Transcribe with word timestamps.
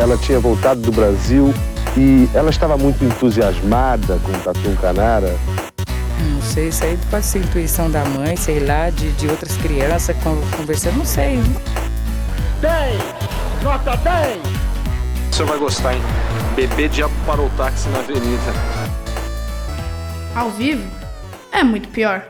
ela 0.00 0.16
tinha 0.16 0.40
voltado 0.40 0.80
do 0.80 0.90
Brasil 0.90 1.52
e 1.94 2.26
ela 2.32 2.48
estava 2.48 2.78
muito 2.78 3.04
entusiasmada 3.04 4.18
com 4.24 4.32
o 4.32 4.40
Tatu 4.40 4.74
Canara. 4.80 5.36
Não 6.32 6.40
sei, 6.40 6.68
isso 6.68 6.84
aí 6.84 6.98
pode 7.10 7.26
ser 7.26 7.40
intuição 7.40 7.90
da 7.90 8.02
mãe, 8.06 8.34
sei 8.34 8.60
lá, 8.60 8.88
de, 8.88 9.12
de 9.12 9.28
outras 9.28 9.54
crianças 9.58 10.16
conversando, 10.56 10.96
não 10.96 11.04
sei. 11.04 11.38
10! 12.62 13.02
Nota 13.62 13.94
10! 13.98 14.38
O 15.30 15.34
senhor 15.34 15.48
vai 15.48 15.58
gostar, 15.58 15.94
hein? 15.94 16.02
Bebê 16.56 16.88
diabo 16.88 17.12
parou 17.26 17.46
o 17.46 17.50
táxi 17.50 17.88
na 17.90 17.98
avenida. 17.98 18.52
Ao 20.34 20.50
vivo? 20.50 20.90
É 21.52 21.62
muito 21.62 21.88
pior. 21.90 22.24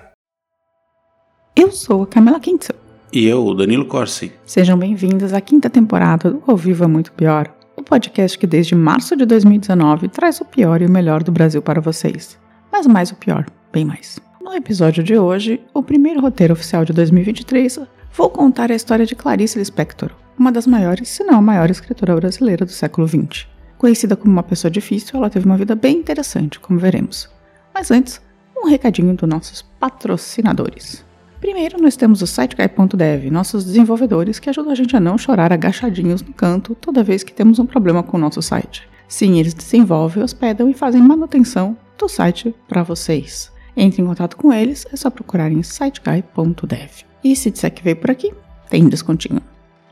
Eu 1.55 1.70
sou 1.70 2.02
a 2.02 2.06
Camila 2.06 2.41
Quinto. 2.41 2.74
E 3.12 3.27
eu, 3.27 3.45
o 3.45 3.55
Danilo 3.55 3.84
Corsi. 3.84 4.32
Sejam 4.45 4.77
bem-vindos 4.77 5.32
à 5.32 5.41
quinta 5.41 5.70
temporada 5.70 6.30
do 6.30 6.42
Ao 6.46 6.56
Vivo 6.56 6.84
é 6.84 6.87
Muito 6.87 7.10
Pior, 7.12 7.52
podcast 7.90 8.38
que 8.38 8.46
desde 8.46 8.76
março 8.76 9.16
de 9.16 9.26
2019 9.26 10.06
traz 10.10 10.40
o 10.40 10.44
pior 10.44 10.80
e 10.80 10.86
o 10.86 10.90
melhor 10.90 11.24
do 11.24 11.32
Brasil 11.32 11.60
para 11.60 11.80
vocês. 11.80 12.38
Mas 12.70 12.86
mais 12.86 13.10
o 13.10 13.16
pior, 13.16 13.44
bem 13.72 13.84
mais. 13.84 14.20
No 14.40 14.54
episódio 14.54 15.02
de 15.02 15.18
hoje, 15.18 15.60
o 15.74 15.82
primeiro 15.82 16.20
roteiro 16.20 16.52
oficial 16.52 16.84
de 16.84 16.92
2023, 16.92 17.80
vou 18.14 18.30
contar 18.30 18.70
a 18.70 18.76
história 18.76 19.04
de 19.04 19.16
Clarice 19.16 19.58
Lispector, 19.58 20.12
uma 20.38 20.52
das 20.52 20.68
maiores, 20.68 21.08
se 21.08 21.24
não 21.24 21.34
a 21.34 21.42
maior 21.42 21.68
escritora 21.68 22.14
brasileira 22.14 22.64
do 22.64 22.70
século 22.70 23.08
XX. 23.08 23.48
Conhecida 23.76 24.14
como 24.14 24.32
uma 24.32 24.44
pessoa 24.44 24.70
difícil, 24.70 25.18
ela 25.18 25.28
teve 25.28 25.46
uma 25.46 25.56
vida 25.56 25.74
bem 25.74 25.96
interessante, 25.96 26.60
como 26.60 26.78
veremos. 26.78 27.28
Mas 27.74 27.91
antes, 27.91 28.20
um 28.56 28.68
recadinho 28.68 29.16
dos 29.16 29.28
nossos 29.28 29.62
patrocinadores. 29.80 31.04
Primeiro, 31.40 31.80
nós 31.80 31.96
temos 31.96 32.20
o 32.20 32.26
SiteGuy.dev, 32.26 33.30
nossos 33.30 33.64
desenvolvedores 33.64 34.38
que 34.38 34.50
ajudam 34.50 34.72
a 34.72 34.74
gente 34.74 34.94
a 34.94 35.00
não 35.00 35.16
chorar 35.16 35.52
agachadinhos 35.52 36.20
no 36.20 36.34
canto 36.34 36.74
toda 36.74 37.02
vez 37.02 37.22
que 37.22 37.32
temos 37.32 37.58
um 37.58 37.64
problema 37.64 38.02
com 38.02 38.19
o 38.19 38.20
nosso 38.20 38.42
site. 38.42 38.86
Sim, 39.08 39.38
eles 39.38 39.55
desenvolvem, 39.55 40.22
hospedam 40.22 40.69
e 40.69 40.74
fazem 40.74 41.00
manutenção 41.00 41.77
do 41.98 42.08
site 42.08 42.55
para 42.69 42.82
vocês. 42.82 43.50
Entre 43.74 44.02
em 44.02 44.06
contato 44.06 44.36
com 44.36 44.52
eles, 44.52 44.86
é 44.92 44.97
só 44.97 45.08
procurar 45.08 45.50
em 45.50 45.62
siteguy.dev. 45.62 46.91
E 47.24 47.34
se 47.34 47.50
disser 47.50 47.72
que 47.72 47.82
veio 47.82 47.97
por 47.97 48.10
aqui, 48.10 48.32
tem 48.69 48.86
descontinho. 48.86 49.41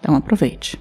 Então 0.00 0.14
aproveite. 0.14 0.78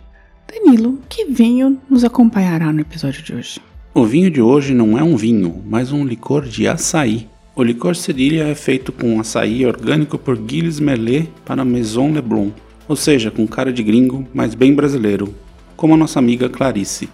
Danilo, 0.47 0.99
que 1.07 1.25
vinho 1.25 1.79
nos 1.89 2.03
acompanhará 2.03 2.73
no 2.73 2.81
episódio 2.81 3.23
de 3.23 3.33
hoje? 3.33 3.61
O 3.93 4.05
vinho 4.05 4.29
de 4.29 4.41
hoje 4.41 4.73
não 4.73 4.97
é 4.97 5.03
um 5.03 5.15
vinho, 5.15 5.63
mas 5.65 5.93
um 5.93 6.05
licor 6.05 6.45
de 6.45 6.67
açaí. 6.67 7.27
O 7.57 7.63
licor 7.63 7.95
Cedilha 7.95 8.43
é 8.43 8.53
feito 8.53 8.91
com 8.91 9.19
açaí 9.19 9.65
orgânico 9.65 10.15
por 10.15 10.37
Gilles 10.37 10.79
Mellet 10.79 11.27
para 11.43 11.65
Maison 11.65 12.11
Leblon, 12.11 12.51
ou 12.87 12.95
seja, 12.95 13.31
com 13.31 13.47
cara 13.47 13.73
de 13.73 13.81
gringo, 13.81 14.27
mas 14.31 14.53
bem 14.53 14.75
brasileiro, 14.75 15.33
como 15.75 15.95
a 15.95 15.97
nossa 15.97 16.19
amiga 16.19 16.47
Clarice. 16.47 17.09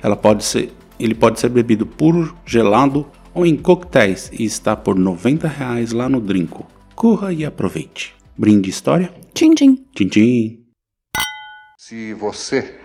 Ela 0.00 0.14
pode 0.14 0.44
ser, 0.44 0.72
ele 0.96 1.12
pode 1.12 1.40
ser 1.40 1.48
bebido 1.48 1.84
puro, 1.84 2.36
gelado 2.46 3.04
ou 3.34 3.44
em 3.44 3.56
coquetéis 3.56 4.30
e 4.32 4.44
está 4.44 4.76
por 4.76 4.94
90 4.94 5.48
reais 5.48 5.90
lá 5.90 6.08
no 6.08 6.20
Drinco. 6.20 6.68
Corra 6.94 7.32
e 7.32 7.44
aproveite. 7.44 8.14
Brinde 8.38 8.70
história? 8.70 9.12
Tchim, 9.34 9.56
tchim. 9.56 9.84
Tchim, 9.92 10.06
tchim. 10.06 10.66
Se 11.76 12.14
você 12.14 12.76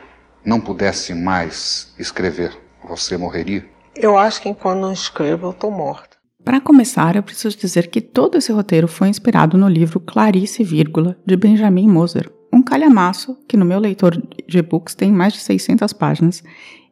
não 0.44 0.60
pudesse 0.60 1.14
mais 1.14 1.94
escrever, 2.00 2.58
você 2.84 3.16
morreria? 3.16 3.64
Eu 3.96 4.18
acho 4.18 4.42
que 4.42 4.50
enquanto 4.50 4.80
não 4.80 4.92
escrevo, 4.92 5.50
eu 5.50 5.54
tô 5.54 5.70
morta. 5.70 6.15
Para 6.46 6.62
começar, 6.62 7.16
eu 7.16 7.24
preciso 7.24 7.58
dizer 7.58 7.88
que 7.88 8.00
todo 8.00 8.38
esse 8.38 8.52
roteiro 8.52 8.88
foi 8.88 9.10
inspirado 9.10 9.58
no 9.58 9.68
livro 9.68 10.00
Clarice, 10.00 10.64
vírgula, 10.64 11.18
de 11.26 11.36
Benjamin 11.36 11.88
Moser, 11.88 12.32
um 12.54 12.62
calhamaço 12.62 13.36
que 13.48 13.58
no 13.58 13.66
meu 13.66 13.80
leitor 13.80 14.16
de 14.48 14.58
e-books 14.60 14.94
tem 14.94 15.12
mais 15.12 15.34
de 15.34 15.40
600 15.40 15.92
páginas 15.92 16.44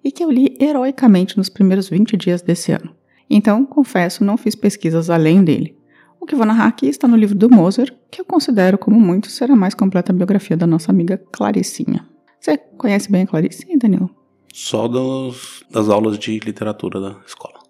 e 0.04 0.12
que 0.12 0.24
eu 0.24 0.32
li 0.32 0.58
heroicamente 0.60 1.38
nos 1.38 1.50
primeiros 1.50 1.88
20 1.88 2.18
dias 2.18 2.42
desse 2.42 2.72
ano. 2.72 2.96
Então, 3.30 3.64
confesso, 3.64 4.24
não 4.24 4.38
fiz 4.38 4.56
pesquisas 4.56 5.12
além 5.12 5.44
dele. 5.44 5.78
O 6.20 6.26
que 6.26 6.36
vou 6.36 6.48
narrar 6.48 6.66
aqui 6.66 6.88
está 6.88 7.08
no 7.08 7.16
livro 7.16 7.36
do 7.38 7.48
Moser, 7.48 7.96
que 8.10 8.22
eu 8.22 8.26
considero, 8.26 8.80
como 8.80 9.00
muito, 9.00 9.30
ser 9.30 9.52
a 9.52 9.56
mais 9.56 9.76
completa 9.76 10.12
biografia 10.12 10.58
da 10.58 10.66
nossa 10.66 10.92
amiga 10.92 11.22
Claricinha. 11.32 12.10
Você 12.40 12.58
conhece 12.58 13.12
bem 13.12 13.22
a 13.22 13.28
Clarice, 13.28 13.68
Danilo? 13.78 14.10
Só 14.52 14.88
dos, 14.88 15.64
das 15.70 15.90
aulas 15.90 16.18
de 16.18 16.40
literatura 16.40 17.00
da 17.00 17.18
escola. 17.26 17.63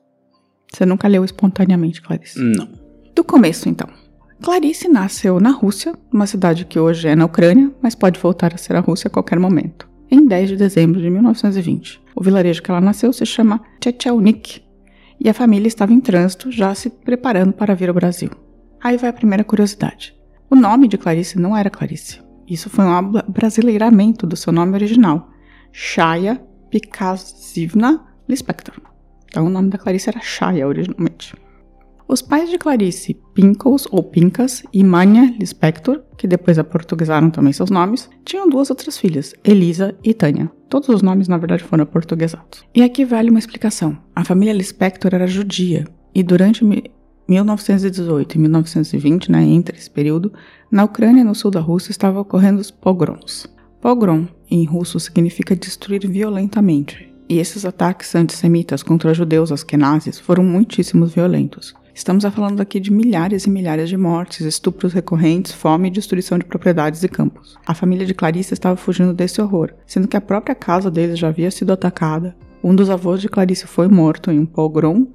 Você 0.73 0.85
nunca 0.85 1.07
leu 1.07 1.23
espontaneamente, 1.23 2.01
Clarice? 2.01 2.39
Não. 2.39 2.67
Do 3.15 3.23
começo, 3.23 3.69
então. 3.69 3.87
Clarice 4.41 4.89
nasceu 4.89 5.39
na 5.39 5.51
Rússia, 5.51 5.93
uma 6.11 6.25
cidade 6.25 6.65
que 6.65 6.79
hoje 6.79 7.07
é 7.07 7.15
na 7.15 7.25
Ucrânia, 7.25 7.71
mas 7.81 7.95
pode 7.95 8.19
voltar 8.19 8.53
a 8.53 8.57
ser 8.57 8.75
a 8.75 8.79
Rússia 8.79 9.07
a 9.07 9.11
qualquer 9.11 9.39
momento, 9.39 9.87
em 10.09 10.25
10 10.25 10.49
de 10.49 10.55
dezembro 10.57 10.99
de 10.99 11.09
1920. 11.09 12.01
O 12.15 12.23
vilarejo 12.23 12.61
que 12.61 12.71
ela 12.71 12.81
nasceu 12.81 13.13
se 13.13 13.25
chama 13.25 13.61
Chechelnik, 13.81 14.61
e 15.19 15.29
a 15.29 15.33
família 15.33 15.67
estava 15.67 15.93
em 15.93 16.01
trânsito, 16.01 16.51
já 16.51 16.73
se 16.73 16.89
preparando 16.89 17.53
para 17.53 17.75
vir 17.75 17.87
ao 17.87 17.95
Brasil. 17.95 18.31
Aí 18.81 18.97
vai 18.97 19.11
a 19.11 19.13
primeira 19.13 19.43
curiosidade. 19.43 20.13
O 20.49 20.55
nome 20.55 20.87
de 20.87 20.97
Clarice 20.97 21.39
não 21.39 21.55
era 21.55 21.69
Clarice. 21.69 22.19
Isso 22.47 22.69
foi 22.69 22.83
um 22.83 23.11
brasileiramento 23.29 24.27
do 24.27 24.35
seu 24.35 24.51
nome 24.51 24.73
original, 24.73 25.29
Shaya 25.71 26.41
Pikazivna 26.69 28.03
Lispector. 28.27 28.92
Então 29.33 29.47
o 29.47 29.49
nome 29.49 29.71
da 29.71 29.79
Clarice 29.79 30.11
era 30.11 30.19
Shaya 30.21 30.67
originalmente. 30.67 31.33
Os 32.07 32.21
pais 32.21 32.51
de 32.51 32.59
Clarice, 32.59 33.19
Pinkles 33.33 33.87
ou 33.89 34.03
Pincas 34.03 34.61
e 34.71 34.83
Mania 34.83 35.35
Lispector, 35.39 36.03
que 36.15 36.27
depois 36.27 36.59
aportuguesaram 36.59 37.31
também 37.31 37.51
seus 37.51 37.71
nomes, 37.71 38.07
tinham 38.23 38.47
duas 38.47 38.69
outras 38.69 38.95
filhas, 38.95 39.33
Elisa 39.43 39.95
e 40.03 40.13
Tânia. 40.13 40.51
Todos 40.69 40.87
os 40.89 41.01
nomes, 41.01 41.27
na 41.27 41.39
verdade, 41.39 41.63
foram 41.63 41.81
aportuguesados. 41.81 42.63
E 42.75 42.83
aqui 42.83 43.03
vale 43.03 43.31
uma 43.31 43.39
explicação. 43.39 43.97
A 44.15 44.23
família 44.23 44.53
Lispector 44.53 45.15
era 45.15 45.25
judia, 45.25 45.87
e 46.13 46.21
durante 46.21 46.63
1918 47.27 48.35
e 48.35 48.37
1920, 48.37 49.31
né, 49.31 49.41
entre 49.41 49.79
esse 49.79 49.89
período, 49.89 50.31
na 50.69 50.83
Ucrânia 50.83 51.21
e 51.21 51.23
no 51.23 51.33
sul 51.33 51.49
da 51.49 51.59
Rússia 51.59 51.89
estavam 51.89 52.21
ocorrendo 52.21 52.61
os 52.61 52.69
pogroms. 52.69 53.47
Pogrom, 53.81 54.27
em 54.51 54.63
russo, 54.63 54.99
significa 54.99 55.55
destruir 55.55 56.07
violentamente, 56.07 57.12
e 57.29 57.39
esses 57.39 57.65
ataques 57.65 58.13
antissemitas 58.15 58.83
contra 58.83 59.13
judeus 59.13 59.51
askenazes 59.51 60.19
foram 60.19 60.43
muitíssimos 60.43 61.13
violentos. 61.13 61.73
Estamos 61.95 62.25
falando 62.25 62.59
aqui 62.59 62.79
de 62.79 62.91
milhares 62.91 63.45
e 63.45 63.49
milhares 63.49 63.87
de 63.87 63.95
mortes, 63.95 64.41
estupros 64.41 64.93
recorrentes, 64.93 65.51
fome 65.51 65.87
e 65.87 65.91
destruição 65.91 66.39
de 66.39 66.45
propriedades 66.45 67.03
e 67.03 67.07
campos. 67.07 67.55
A 67.67 67.75
família 67.75 68.05
de 68.05 68.15
Clarice 68.15 68.53
estava 68.53 68.75
fugindo 68.75 69.13
desse 69.13 69.39
horror, 69.39 69.71
sendo 69.85 70.07
que 70.07 70.17
a 70.17 70.21
própria 70.21 70.55
casa 70.55 70.89
deles 70.89 71.19
já 71.19 71.27
havia 71.27 71.51
sido 71.51 71.71
atacada. 71.71 72.35
Um 72.63 72.73
dos 72.73 72.89
avós 72.89 73.21
de 73.21 73.29
Clarice 73.29 73.67
foi 73.67 73.87
morto 73.87 74.31
em 74.31 74.39
um 74.39 74.45
pogrom 74.45 75.07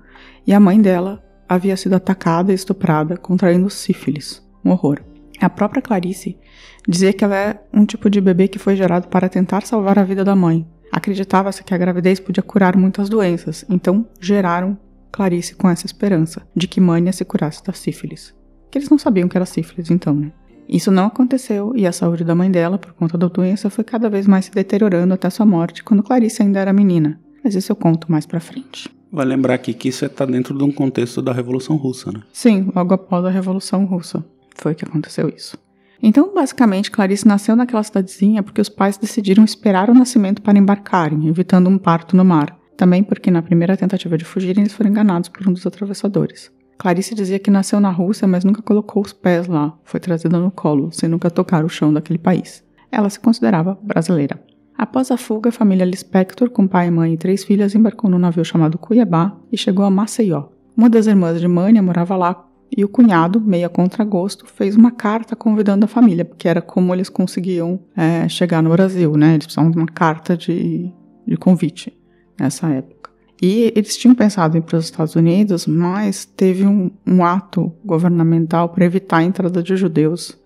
e 0.46 0.52
a 0.52 0.60
mãe 0.60 0.80
dela 0.80 1.20
havia 1.48 1.76
sido 1.76 1.94
atacada 1.94 2.52
e 2.52 2.54
estuprada, 2.54 3.16
contraindo 3.16 3.68
sífilis. 3.68 4.46
Um 4.64 4.70
horror. 4.70 5.00
A 5.40 5.50
própria 5.50 5.82
Clarice 5.82 6.38
dizia 6.86 7.12
que 7.12 7.24
ela 7.24 7.36
é 7.36 7.60
um 7.72 7.84
tipo 7.84 8.08
de 8.08 8.20
bebê 8.20 8.46
que 8.46 8.58
foi 8.58 8.76
gerado 8.76 9.08
para 9.08 9.28
tentar 9.28 9.66
salvar 9.66 9.98
a 9.98 10.04
vida 10.04 10.24
da 10.24 10.36
mãe. 10.36 10.66
Acreditava-se 10.92 11.62
que 11.62 11.74
a 11.74 11.78
gravidez 11.78 12.18
podia 12.20 12.42
curar 12.42 12.76
muitas 12.76 13.08
doenças, 13.08 13.64
então 13.68 14.06
geraram 14.20 14.78
Clarice 15.10 15.54
com 15.54 15.68
essa 15.68 15.86
esperança 15.86 16.46
de 16.54 16.68
que 16.68 16.80
Mânia 16.80 17.12
se 17.12 17.24
curasse 17.24 17.62
da 17.64 17.72
sífilis. 17.72 18.34
Que 18.70 18.78
eles 18.78 18.90
não 18.90 18.98
sabiam 18.98 19.28
que 19.28 19.36
era 19.36 19.46
sífilis, 19.46 19.90
então, 19.90 20.14
né? 20.14 20.32
Isso 20.68 20.90
não 20.90 21.06
aconteceu 21.06 21.72
e 21.74 21.86
a 21.86 21.92
saúde 21.92 22.24
da 22.24 22.34
mãe 22.34 22.50
dela, 22.50 22.78
por 22.78 22.92
conta 22.92 23.16
da 23.16 23.26
doença, 23.26 23.70
foi 23.70 23.84
cada 23.84 24.10
vez 24.10 24.26
mais 24.26 24.44
se 24.44 24.50
deteriorando 24.50 25.14
até 25.14 25.30
sua 25.30 25.46
morte 25.46 25.82
quando 25.82 26.02
Clarice 26.02 26.42
ainda 26.42 26.60
era 26.60 26.72
menina. 26.72 27.18
Mas 27.42 27.54
isso 27.54 27.72
eu 27.72 27.76
conto 27.76 28.10
mais 28.12 28.26
pra 28.26 28.38
frente. 28.38 28.90
Vai 29.10 29.24
lembrar 29.24 29.54
aqui 29.54 29.72
que 29.72 29.88
isso 29.88 30.04
está 30.04 30.26
dentro 30.26 30.56
de 30.56 30.62
um 30.62 30.70
contexto 30.70 31.22
da 31.22 31.32
Revolução 31.32 31.76
Russa, 31.76 32.12
né? 32.12 32.20
Sim, 32.32 32.70
logo 32.76 32.92
após 32.92 33.24
a 33.24 33.30
Revolução 33.30 33.86
Russa 33.86 34.22
foi 34.54 34.74
que 34.74 34.84
aconteceu 34.84 35.32
isso. 35.34 35.56
Então, 36.02 36.32
basicamente, 36.32 36.90
Clarice 36.90 37.26
nasceu 37.26 37.56
naquela 37.56 37.82
cidadezinha 37.82 38.42
porque 38.42 38.60
os 38.60 38.68
pais 38.68 38.96
decidiram 38.96 39.44
esperar 39.44 39.90
o 39.90 39.94
nascimento 39.94 40.40
para 40.40 40.58
embarcarem, 40.58 41.28
evitando 41.28 41.68
um 41.68 41.78
parto 41.78 42.16
no 42.16 42.24
mar. 42.24 42.56
Também 42.76 43.02
porque 43.02 43.30
na 43.30 43.42
primeira 43.42 43.76
tentativa 43.76 44.16
de 44.16 44.24
fugirem, 44.24 44.62
eles 44.62 44.72
foram 44.72 44.90
enganados 44.90 45.28
por 45.28 45.46
um 45.48 45.52
dos 45.52 45.66
atravessadores. 45.66 46.52
Clarice 46.78 47.12
dizia 47.12 47.40
que 47.40 47.50
nasceu 47.50 47.80
na 47.80 47.90
Rússia, 47.90 48.28
mas 48.28 48.44
nunca 48.44 48.62
colocou 48.62 49.02
os 49.02 49.12
pés 49.12 49.48
lá, 49.48 49.76
foi 49.82 49.98
trazida 49.98 50.38
no 50.38 50.52
colo, 50.52 50.92
sem 50.92 51.08
nunca 51.08 51.28
tocar 51.28 51.64
o 51.64 51.68
chão 51.68 51.92
daquele 51.92 52.20
país. 52.20 52.62
Ela 52.92 53.10
se 53.10 53.18
considerava 53.18 53.76
brasileira. 53.82 54.40
Após 54.76 55.10
a 55.10 55.16
fuga, 55.16 55.48
a 55.48 55.52
família 55.52 55.84
Lispector, 55.84 56.50
com 56.50 56.68
pai, 56.68 56.88
mãe 56.88 57.14
e 57.14 57.16
três 57.16 57.42
filhas, 57.42 57.74
embarcou 57.74 58.08
num 58.08 58.18
navio 58.18 58.44
chamado 58.44 58.78
Cuiabá 58.78 59.36
e 59.50 59.58
chegou 59.58 59.84
a 59.84 59.90
Maceió. 59.90 60.50
Uma 60.76 60.88
das 60.88 61.08
irmãs 61.08 61.40
de 61.40 61.48
Mânia 61.48 61.82
morava 61.82 62.16
lá 62.16 62.47
e 62.76 62.84
o 62.84 62.88
cunhado, 62.88 63.40
meio 63.40 63.66
a 63.66 63.68
contragosto, 63.68 64.46
fez 64.46 64.76
uma 64.76 64.90
carta 64.90 65.34
convidando 65.34 65.84
a 65.84 65.88
família, 65.88 66.24
porque 66.24 66.48
era 66.48 66.60
como 66.60 66.94
eles 66.94 67.08
conseguiam 67.08 67.80
é, 67.96 68.28
chegar 68.28 68.62
no 68.62 68.70
Brasil, 68.70 69.16
né? 69.16 69.34
Eles 69.34 69.46
precisavam 69.46 69.70
de 69.70 69.78
uma 69.78 69.86
carta 69.86 70.36
de, 70.36 70.92
de 71.26 71.36
convite 71.36 71.96
nessa 72.38 72.68
época. 72.68 73.10
E 73.40 73.72
eles 73.74 73.96
tinham 73.96 74.14
pensado 74.14 74.56
em 74.56 74.60
ir 74.60 74.62
para 74.62 74.78
os 74.78 74.84
Estados 74.84 75.14
Unidos, 75.14 75.66
mas 75.66 76.24
teve 76.24 76.66
um, 76.66 76.90
um 77.06 77.24
ato 77.24 77.72
governamental 77.84 78.68
para 78.68 78.84
evitar 78.84 79.18
a 79.18 79.24
entrada 79.24 79.62
de 79.62 79.76
judeus 79.76 80.36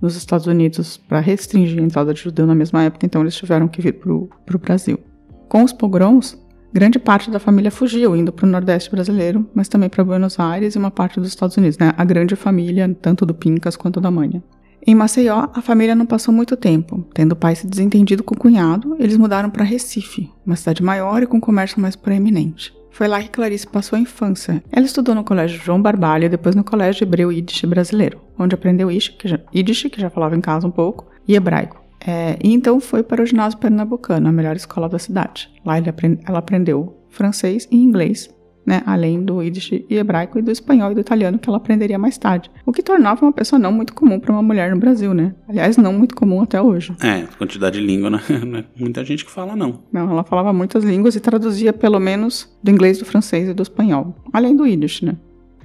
nos 0.00 0.16
Estados 0.16 0.46
Unidos, 0.46 0.96
para 0.96 1.18
restringir 1.18 1.80
a 1.80 1.84
entrada 1.84 2.14
de 2.14 2.20
judeu 2.20 2.46
na 2.46 2.54
mesma 2.54 2.84
época, 2.84 3.04
então 3.04 3.20
eles 3.20 3.34
tiveram 3.34 3.66
que 3.66 3.82
vir 3.82 3.94
para 3.94 4.12
o 4.12 4.58
Brasil. 4.60 5.00
Com 5.48 5.64
os 5.64 5.72
pogroms, 5.72 6.38
grande 6.72 6.98
parte 6.98 7.30
da 7.30 7.38
família 7.38 7.70
fugiu, 7.70 8.16
indo 8.16 8.32
para 8.32 8.46
o 8.46 8.48
Nordeste 8.48 8.90
brasileiro, 8.90 9.48
mas 9.54 9.68
também 9.68 9.88
para 9.88 10.04
Buenos 10.04 10.38
Aires 10.38 10.74
e 10.74 10.78
uma 10.78 10.90
parte 10.90 11.18
dos 11.20 11.28
Estados 11.28 11.56
Unidos, 11.56 11.78
né? 11.78 11.92
A 11.96 12.04
grande 12.04 12.36
família, 12.36 12.96
tanto 13.00 13.24
do 13.24 13.34
Pincas 13.34 13.76
quanto 13.76 14.00
da 14.00 14.10
Manha. 14.10 14.42
Em 14.86 14.94
Maceió, 14.94 15.48
a 15.52 15.60
família 15.60 15.94
não 15.94 16.06
passou 16.06 16.32
muito 16.32 16.56
tempo. 16.56 17.06
Tendo 17.12 17.32
o 17.32 17.36
pai 17.36 17.54
se 17.54 17.66
desentendido 17.66 18.22
com 18.22 18.34
o 18.34 18.38
cunhado, 18.38 18.96
eles 18.98 19.16
mudaram 19.16 19.50
para 19.50 19.64
Recife, 19.64 20.30
uma 20.46 20.56
cidade 20.56 20.82
maior 20.82 21.22
e 21.22 21.26
com 21.26 21.40
comércio 21.40 21.80
mais 21.80 21.96
proeminente. 21.96 22.72
Foi 22.90 23.06
lá 23.06 23.20
que 23.20 23.28
Clarice 23.28 23.66
passou 23.66 23.96
a 23.96 24.00
infância. 24.00 24.62
Ela 24.72 24.86
estudou 24.86 25.14
no 25.14 25.24
Colégio 25.24 25.60
João 25.62 25.80
Barbalho 25.80 26.24
e 26.24 26.28
depois 26.28 26.54
no 26.54 26.64
Colégio 26.64 27.04
Hebreu 27.04 27.30
Yiddish 27.30 27.64
brasileiro, 27.64 28.20
onde 28.38 28.54
aprendeu 28.54 28.90
Yiddish, 28.90 29.10
que 29.10 29.28
já, 29.28 29.38
Yiddish, 29.54 29.88
que 29.90 30.00
já 30.00 30.10
falava 30.10 30.34
em 30.34 30.40
casa 30.40 30.66
um 30.66 30.70
pouco, 30.70 31.06
e 31.26 31.36
hebraico. 31.36 31.87
É, 32.00 32.38
e 32.42 32.52
então 32.52 32.80
foi 32.80 33.02
para 33.02 33.22
o 33.22 33.26
ginásio 33.26 33.58
pernambucano, 33.58 34.28
a 34.28 34.32
melhor 34.32 34.56
escola 34.56 34.88
da 34.88 34.98
cidade. 34.98 35.50
Lá 35.64 35.76
aprend 35.76 36.20
ela 36.26 36.38
aprendeu 36.38 36.96
francês 37.08 37.66
e 37.70 37.76
inglês, 37.76 38.30
né, 38.64 38.82
além 38.84 39.24
do 39.24 39.42
Yiddish 39.42 39.72
e 39.88 39.96
hebraico 39.96 40.38
e 40.38 40.42
do 40.42 40.50
espanhol 40.50 40.92
e 40.92 40.94
do 40.94 41.00
italiano 41.00 41.38
que 41.38 41.48
ela 41.48 41.56
aprenderia 41.56 41.98
mais 41.98 42.18
tarde, 42.18 42.50
o 42.66 42.72
que 42.72 42.82
tornava 42.82 43.24
uma 43.24 43.32
pessoa 43.32 43.58
não 43.58 43.72
muito 43.72 43.94
comum 43.94 44.20
para 44.20 44.30
uma 44.30 44.42
mulher 44.42 44.70
no 44.74 44.78
Brasil, 44.78 45.14
né? 45.14 45.34
Aliás, 45.48 45.78
não 45.78 45.92
muito 45.94 46.14
comum 46.14 46.42
até 46.42 46.60
hoje. 46.60 46.94
É, 47.02 47.22
quantidade 47.38 47.80
de 47.80 47.86
língua, 47.86 48.10
né? 48.10 48.20
Não 48.44 48.58
é 48.58 48.64
muita 48.76 49.02
gente 49.04 49.24
que 49.24 49.30
fala 49.30 49.56
não. 49.56 49.82
Não, 49.90 50.10
ela 50.10 50.22
falava 50.22 50.52
muitas 50.52 50.84
línguas 50.84 51.16
e 51.16 51.20
traduzia 51.20 51.72
pelo 51.72 51.98
menos 51.98 52.54
do 52.62 52.70
inglês, 52.70 52.98
do 52.98 53.06
francês 53.06 53.48
e 53.48 53.54
do 53.54 53.62
espanhol, 53.62 54.14
além 54.32 54.54
do 54.54 54.66
Yiddish, 54.66 55.02
né? 55.02 55.16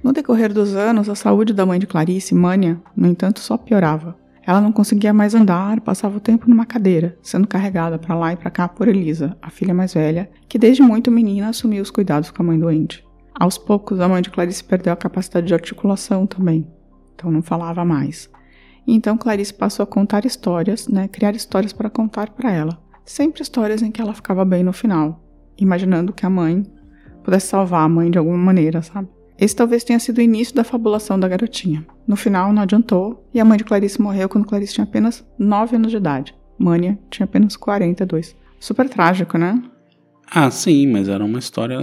No 0.01 0.12
decorrer 0.12 0.53
dos 0.53 0.74
anos, 0.75 1.09
a 1.09 1.15
saúde 1.15 1.53
da 1.53 1.65
mãe 1.65 1.80
de 1.80 1.88
Clarice, 1.88 2.33
Mânia, 2.33 2.81
no 2.95 3.07
entanto, 3.07 3.39
só 3.39 3.57
piorava. 3.57 4.15
Ela 4.45 4.60
não 4.60 4.74
conseguia 4.74 5.13
mais 5.13 5.34
andar, 5.34 5.80
passava 5.80 6.18
o 6.18 6.19
tempo 6.19 6.50
numa 6.50 6.66
cadeira, 6.66 7.18
sendo 7.22 7.48
carregada 7.48 7.98
para 7.98 8.13
lá 8.13 8.34
e 8.34 8.36
para 8.36 8.51
cá 8.51 8.68
por 8.68 8.88
Elisa, 8.90 9.38
a 9.42 9.50
filha 9.50 9.74
mais 9.74 9.94
velha, 9.94 10.30
que 10.50 10.60
desde 10.60 10.81
muito 10.81 11.10
menina 11.10 11.48
assumiu 11.48 11.81
os 11.81 11.90
cuidados 11.90 12.30
com 12.30 12.44
a 12.44 12.45
mãe 12.45 12.60
doente. 12.60 13.06
Aos 13.34 13.57
poucos, 13.57 14.01
a 14.01 14.07
mãe 14.07 14.22
de 14.22 14.30
Clarice 14.30 14.63
perdeu 14.63 14.92
a 14.92 14.98
capacidade 14.98 15.48
de 15.48 15.54
articulação 15.54 16.28
também, 16.28 16.68
então 17.16 17.31
não 17.31 17.42
falava 17.42 17.86
mais. 17.86 18.30
E 18.86 18.94
então 18.94 19.18
Clarice 19.18 19.54
passou 19.54 19.84
a 19.84 19.88
contar 19.88 20.25
histórias, 20.25 20.90
né, 20.90 21.07
criar 21.07 21.36
histórias 21.36 21.72
para 21.72 21.90
contar 21.90 22.30
para 22.31 22.51
ela, 22.51 22.78
sempre 23.06 23.42
histórias 23.42 23.81
em 23.81 23.92
que 23.92 24.01
ela 24.01 24.13
ficava 24.13 24.44
bem 24.44 24.62
no 24.62 24.74
final, 24.74 25.24
imaginando 25.57 26.12
que 26.12 26.25
a 26.25 26.30
mãe 26.30 26.66
pudesse 27.24 27.48
salvar 27.48 27.86
a 27.86 27.90
mãe 27.90 28.12
de 28.12 28.18
alguma 28.18 28.38
maneira, 28.38 28.81
sabe? 28.81 29.07
Esse 29.38 29.56
talvez 29.56 29.83
tenha 29.83 30.00
sido 30.00 30.19
o 30.19 30.21
início 30.21 30.56
da 30.56 30.63
fabulação 30.63 31.19
da 31.19 31.27
garotinha. 31.27 31.85
No 32.07 32.15
final, 32.15 32.53
não 32.53 32.62
adiantou, 32.62 33.27
e 33.33 33.39
a 33.39 33.45
mãe 33.45 33.57
de 33.57 33.63
Clarice 33.63 34.01
morreu 34.01 34.30
quando 34.30 34.45
Clarice 34.45 34.74
tinha 34.74 34.83
apenas 34.83 35.25
9 35.38 35.75
anos 35.75 35.91
de 35.91 35.97
idade. 35.97 36.35
Mânia 36.57 36.97
tinha 37.09 37.25
apenas 37.25 37.56
42. 37.56 38.35
Super 38.59 38.88
trágico, 38.88 39.38
né? 39.38 39.62
Ah, 40.30 40.50
sim, 40.50 40.88
mas 40.88 41.09
era 41.09 41.24
uma 41.24 41.39
história 41.39 41.80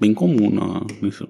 bem 0.00 0.14
comum 0.14 0.50
na 0.50 0.80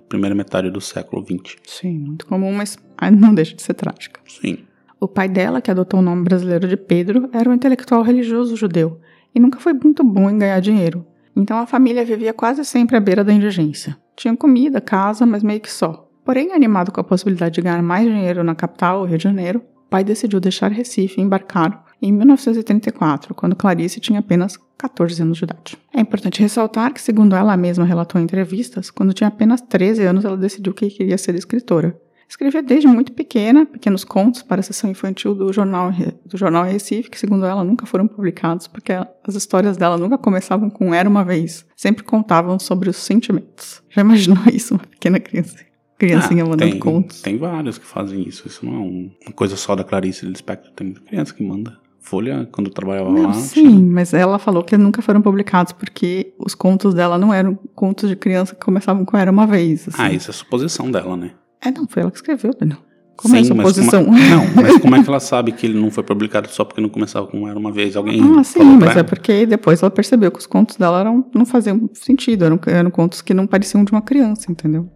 primeira 0.08 0.34
metade 0.34 0.70
do 0.70 0.80
século 0.80 1.24
XX. 1.24 1.56
Sim, 1.66 1.98
muito 1.98 2.26
comum, 2.26 2.52
mas 2.52 2.78
não 3.18 3.34
deixa 3.34 3.54
de 3.54 3.62
ser 3.62 3.74
trágica. 3.74 4.20
Sim. 4.26 4.58
O 5.00 5.08
pai 5.08 5.28
dela, 5.28 5.60
que 5.60 5.70
adotou 5.70 6.00
o 6.00 6.02
nome 6.02 6.22
brasileiro 6.22 6.68
de 6.68 6.76
Pedro, 6.76 7.28
era 7.32 7.50
um 7.50 7.54
intelectual 7.54 8.02
religioso 8.02 8.56
judeu 8.56 9.00
e 9.34 9.40
nunca 9.40 9.58
foi 9.58 9.72
muito 9.72 10.04
bom 10.04 10.30
em 10.30 10.38
ganhar 10.38 10.60
dinheiro. 10.60 11.04
Então 11.34 11.58
a 11.58 11.66
família 11.66 12.04
vivia 12.04 12.32
quase 12.32 12.64
sempre 12.64 12.96
à 12.96 13.00
beira 13.00 13.24
da 13.24 13.32
indigência. 13.32 13.96
Tinha 14.16 14.36
comida, 14.36 14.80
casa, 14.80 15.24
mas 15.26 15.42
meio 15.42 15.60
que 15.60 15.70
só. 15.70 16.08
Porém, 16.24 16.52
animado 16.52 16.92
com 16.92 17.00
a 17.00 17.04
possibilidade 17.04 17.54
de 17.54 17.62
ganhar 17.62 17.82
mais 17.82 18.06
dinheiro 18.06 18.44
na 18.44 18.54
capital, 18.54 19.04
Rio 19.04 19.18
de 19.18 19.24
Janeiro, 19.24 19.62
o 19.76 19.90
pai 19.90 20.04
decidiu 20.04 20.40
deixar 20.40 20.70
Recife 20.70 21.20
e 21.20 21.24
embarcar 21.24 21.84
em 22.00 22.12
1934, 22.12 23.34
quando 23.34 23.54
Clarice 23.54 24.00
tinha 24.00 24.18
apenas 24.18 24.58
14 24.76 25.22
anos 25.22 25.38
de 25.38 25.44
idade. 25.44 25.78
É 25.94 26.00
importante 26.00 26.40
ressaltar 26.40 26.92
que, 26.92 27.00
segundo 27.00 27.36
ela 27.36 27.56
mesma 27.56 27.84
relatou 27.84 28.20
em 28.20 28.24
entrevistas, 28.24 28.90
quando 28.90 29.12
tinha 29.12 29.28
apenas 29.28 29.60
13 29.60 30.04
anos 30.04 30.24
ela 30.24 30.36
decidiu 30.36 30.74
que 30.74 30.90
queria 30.90 31.16
ser 31.16 31.36
escritora. 31.36 31.96
Escrevia 32.32 32.62
desde 32.62 32.88
muito 32.88 33.12
pequena 33.12 33.66
pequenos 33.66 34.04
contos 34.04 34.40
para 34.40 34.60
a 34.60 34.62
sessão 34.62 34.90
infantil 34.90 35.34
do 35.34 35.52
jornal, 35.52 35.92
do 36.24 36.38
jornal 36.38 36.64
Recife, 36.64 37.10
que, 37.10 37.18
segundo 37.18 37.44
ela, 37.44 37.62
nunca 37.62 37.84
foram 37.84 38.08
publicados, 38.08 38.66
porque 38.66 38.90
as 39.22 39.34
histórias 39.34 39.76
dela 39.76 39.98
nunca 39.98 40.16
começavam 40.16 40.70
com 40.70 40.94
Era 40.94 41.06
uma 41.06 41.22
vez, 41.22 41.66
sempre 41.76 42.02
contavam 42.02 42.58
sobre 42.58 42.88
os 42.88 42.96
sentimentos. 42.96 43.82
Já 43.90 44.00
imaginou 44.00 44.38
isso, 44.50 44.72
uma 44.72 44.82
pequena 44.82 45.20
criança? 45.20 45.58
Criancinha 45.98 46.42
ah, 46.42 46.48
mandando 46.48 46.70
tem, 46.70 46.80
contos. 46.80 47.20
Tem 47.20 47.36
vários 47.36 47.76
que 47.76 47.84
fazem 47.84 48.26
isso. 48.26 48.48
Isso 48.48 48.64
não 48.64 48.76
é 48.76 48.78
uma 48.78 49.32
coisa 49.34 49.54
só 49.54 49.76
da 49.76 49.84
Clarice 49.84 50.24
Lispector. 50.24 50.72
Tem 50.72 50.86
muita 50.86 51.02
criança 51.02 51.34
que 51.34 51.44
manda. 51.44 51.78
Folha, 52.00 52.48
quando 52.50 52.70
trabalhava 52.70 53.10
não, 53.10 53.24
lá. 53.24 53.34
Sim, 53.34 53.68
tinha... 53.68 53.92
mas 53.92 54.14
ela 54.14 54.38
falou 54.38 54.64
que 54.64 54.76
nunca 54.78 55.02
foram 55.02 55.20
publicados 55.20 55.72
porque 55.72 56.32
os 56.38 56.54
contos 56.54 56.94
dela 56.94 57.18
não 57.18 57.32
eram 57.32 57.56
contos 57.74 58.08
de 58.08 58.16
criança 58.16 58.54
que 58.54 58.64
começavam 58.64 59.04
com 59.04 59.18
Era 59.18 59.30
uma 59.30 59.46
vez. 59.46 59.86
Assim. 59.86 60.02
Ah, 60.02 60.10
isso 60.10 60.30
é 60.30 60.32
suposição 60.32 60.90
dela, 60.90 61.14
né? 61.14 61.32
É, 61.64 61.70
não, 61.70 61.86
foi 61.88 62.02
ela 62.02 62.10
que 62.10 62.16
escreveu, 62.16 62.52
Daniel. 62.58 62.78
Como 63.16 63.36
é 63.36 63.44
sim, 63.44 63.50
é 63.50 63.52
a 63.52 63.56
suposição? 63.56 64.04
Como, 64.04 64.18
não, 64.18 64.44
mas 64.56 64.78
como 64.78 64.96
é 64.96 65.02
que 65.02 65.08
ela 65.08 65.20
sabe 65.20 65.52
que 65.52 65.66
ele 65.66 65.78
não 65.78 65.90
foi 65.90 66.02
publicado 66.02 66.48
só 66.48 66.64
porque 66.64 66.80
não 66.80 66.88
começava 66.88 67.26
com 67.26 67.48
Era 67.48 67.58
uma 67.58 67.70
vez? 67.70 67.94
Alguém. 67.94 68.20
Ah, 68.36 68.42
sim, 68.42 68.64
mas 68.78 68.96
é 68.96 69.02
porque 69.02 69.46
depois 69.46 69.80
ela 69.80 69.90
percebeu 69.90 70.30
que 70.30 70.38
os 70.38 70.46
contos 70.46 70.76
dela 70.76 71.00
eram, 71.00 71.24
não 71.34 71.46
faziam 71.46 71.88
sentido, 71.92 72.44
eram, 72.44 72.58
eram 72.66 72.90
contos 72.90 73.22
que 73.22 73.32
não 73.32 73.46
pareciam 73.46 73.84
de 73.84 73.92
uma 73.92 74.02
criança, 74.02 74.50
entendeu? 74.50 74.88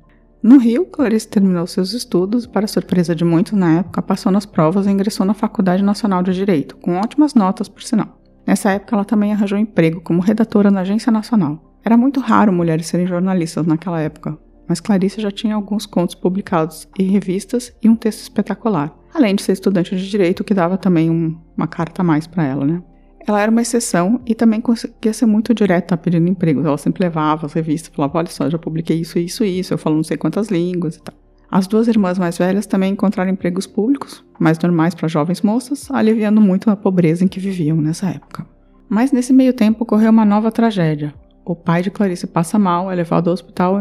No 0.43 0.59
Rio, 0.59 0.87
Clarice 0.87 1.29
terminou 1.29 1.67
seus 1.67 1.93
estudos 1.93 2.45
e, 2.45 2.49
para 2.49 2.67
surpresa 2.67 3.15
de 3.15 3.25
muitos 3.25 3.53
na 3.55 3.79
época, 3.79 4.03
passou 4.03 4.31
nas 4.31 4.47
provas 4.47 4.87
e 4.87 4.91
ingressou 4.91 5.27
na 5.27 5.35
Faculdade 5.35 5.83
Nacional 5.83 6.23
de 6.23 6.33
Direito, 6.33 6.77
com 6.77 6.97
ótimas 6.99 7.35
notas, 7.35 7.69
por 7.69 7.83
sinal. 7.83 8.21
Nessa 8.47 8.71
época, 8.71 8.95
ela 8.95 9.05
também 9.05 9.33
arranjou 9.33 9.59
emprego 9.59 10.01
como 10.01 10.21
redatora 10.21 10.71
na 10.71 10.83
Agência 10.83 11.11
Nacional. 11.11 11.81
Era 11.85 11.97
muito 11.97 12.21
raro 12.21 12.53
mulheres 12.53 12.87
serem 12.87 13.07
jornalistas 13.07 13.67
naquela 13.67 14.01
época, 14.01 14.39
mas 14.69 14.81
Clarice 14.81 15.21
já 15.21 15.31
tinha 15.31 15.55
alguns 15.55 15.87
contos 15.87 16.15
publicados 16.15 16.89
em 16.99 17.11
revistas 17.11 17.73
e 17.83 17.89
um 17.89 17.97
texto 17.97 18.23
espetacular, 18.23 18.97
além 19.15 19.35
de 19.35 19.43
ser 19.43 19.53
estudante 19.53 19.97
de 19.97 20.09
direito, 20.09 20.45
que 20.45 20.55
dava 20.55 20.77
também 20.77 21.11
um, 21.11 21.39
uma 21.57 21.67
carta 21.67 22.03
a 22.03 22.05
mais 22.05 22.27
para 22.27 22.45
ela, 22.45 22.65
né? 22.65 22.83
Ela 23.27 23.41
era 23.41 23.51
uma 23.51 23.63
exceção 23.63 24.21
e 24.25 24.35
também 24.35 24.61
conseguia 24.61 25.13
ser 25.13 25.27
muito 25.27 25.53
direta 25.53 25.97
pedindo 25.97 26.29
empregos. 26.29 26.65
Ela 26.65 26.79
sempre 26.79 27.03
levava 27.03 27.47
as 27.47 27.53
revistas, 27.53 27.93
falava: 27.93 28.19
olha 28.19 28.29
só, 28.29 28.49
já 28.49 28.57
publiquei 28.57 29.01
isso, 29.01 29.19
isso, 29.19 29.45
isso, 29.45 29.75
eu 29.75 29.79
falo 29.79 29.97
não 29.97 30.05
sei 30.05 30.17
quantas 30.17 30.49
línguas 30.49 30.97
e 30.97 31.03
tal. 31.03 31.15
As 31.51 31.67
duas 31.67 31.89
irmãs 31.89 32.19
mais 32.19 32.39
velhas 32.39 32.67
também 32.67 32.93
encontraram 32.93 33.31
empregos 33.31 33.67
públicos, 33.67 34.25
mais 34.39 34.59
normais 34.59 34.95
para 34.95 35.09
jovens 35.09 35.43
moças, 35.43 35.91
aliviando 35.91 36.41
muito 36.41 36.71
a 36.71 36.77
pobreza 36.77 37.25
em 37.25 37.29
que 37.29 37.41
viviam 37.41 37.77
nessa 37.77 38.09
época. 38.09 38.47
Mas 38.89 39.13
nesse 39.13 39.33
meio 39.33 39.53
tempo 39.53 39.83
ocorreu 39.83 40.11
uma 40.11 40.25
nova 40.25 40.51
tragédia. 40.51 41.15
O 41.47 41.55
pai 41.55 41.81
de 41.81 41.93
Clarice 41.93 42.27
passa 42.27 42.59
mal, 42.59 42.91
é 42.91 42.95
levado 42.97 43.29
ao 43.29 43.35
hospital 43.35 43.77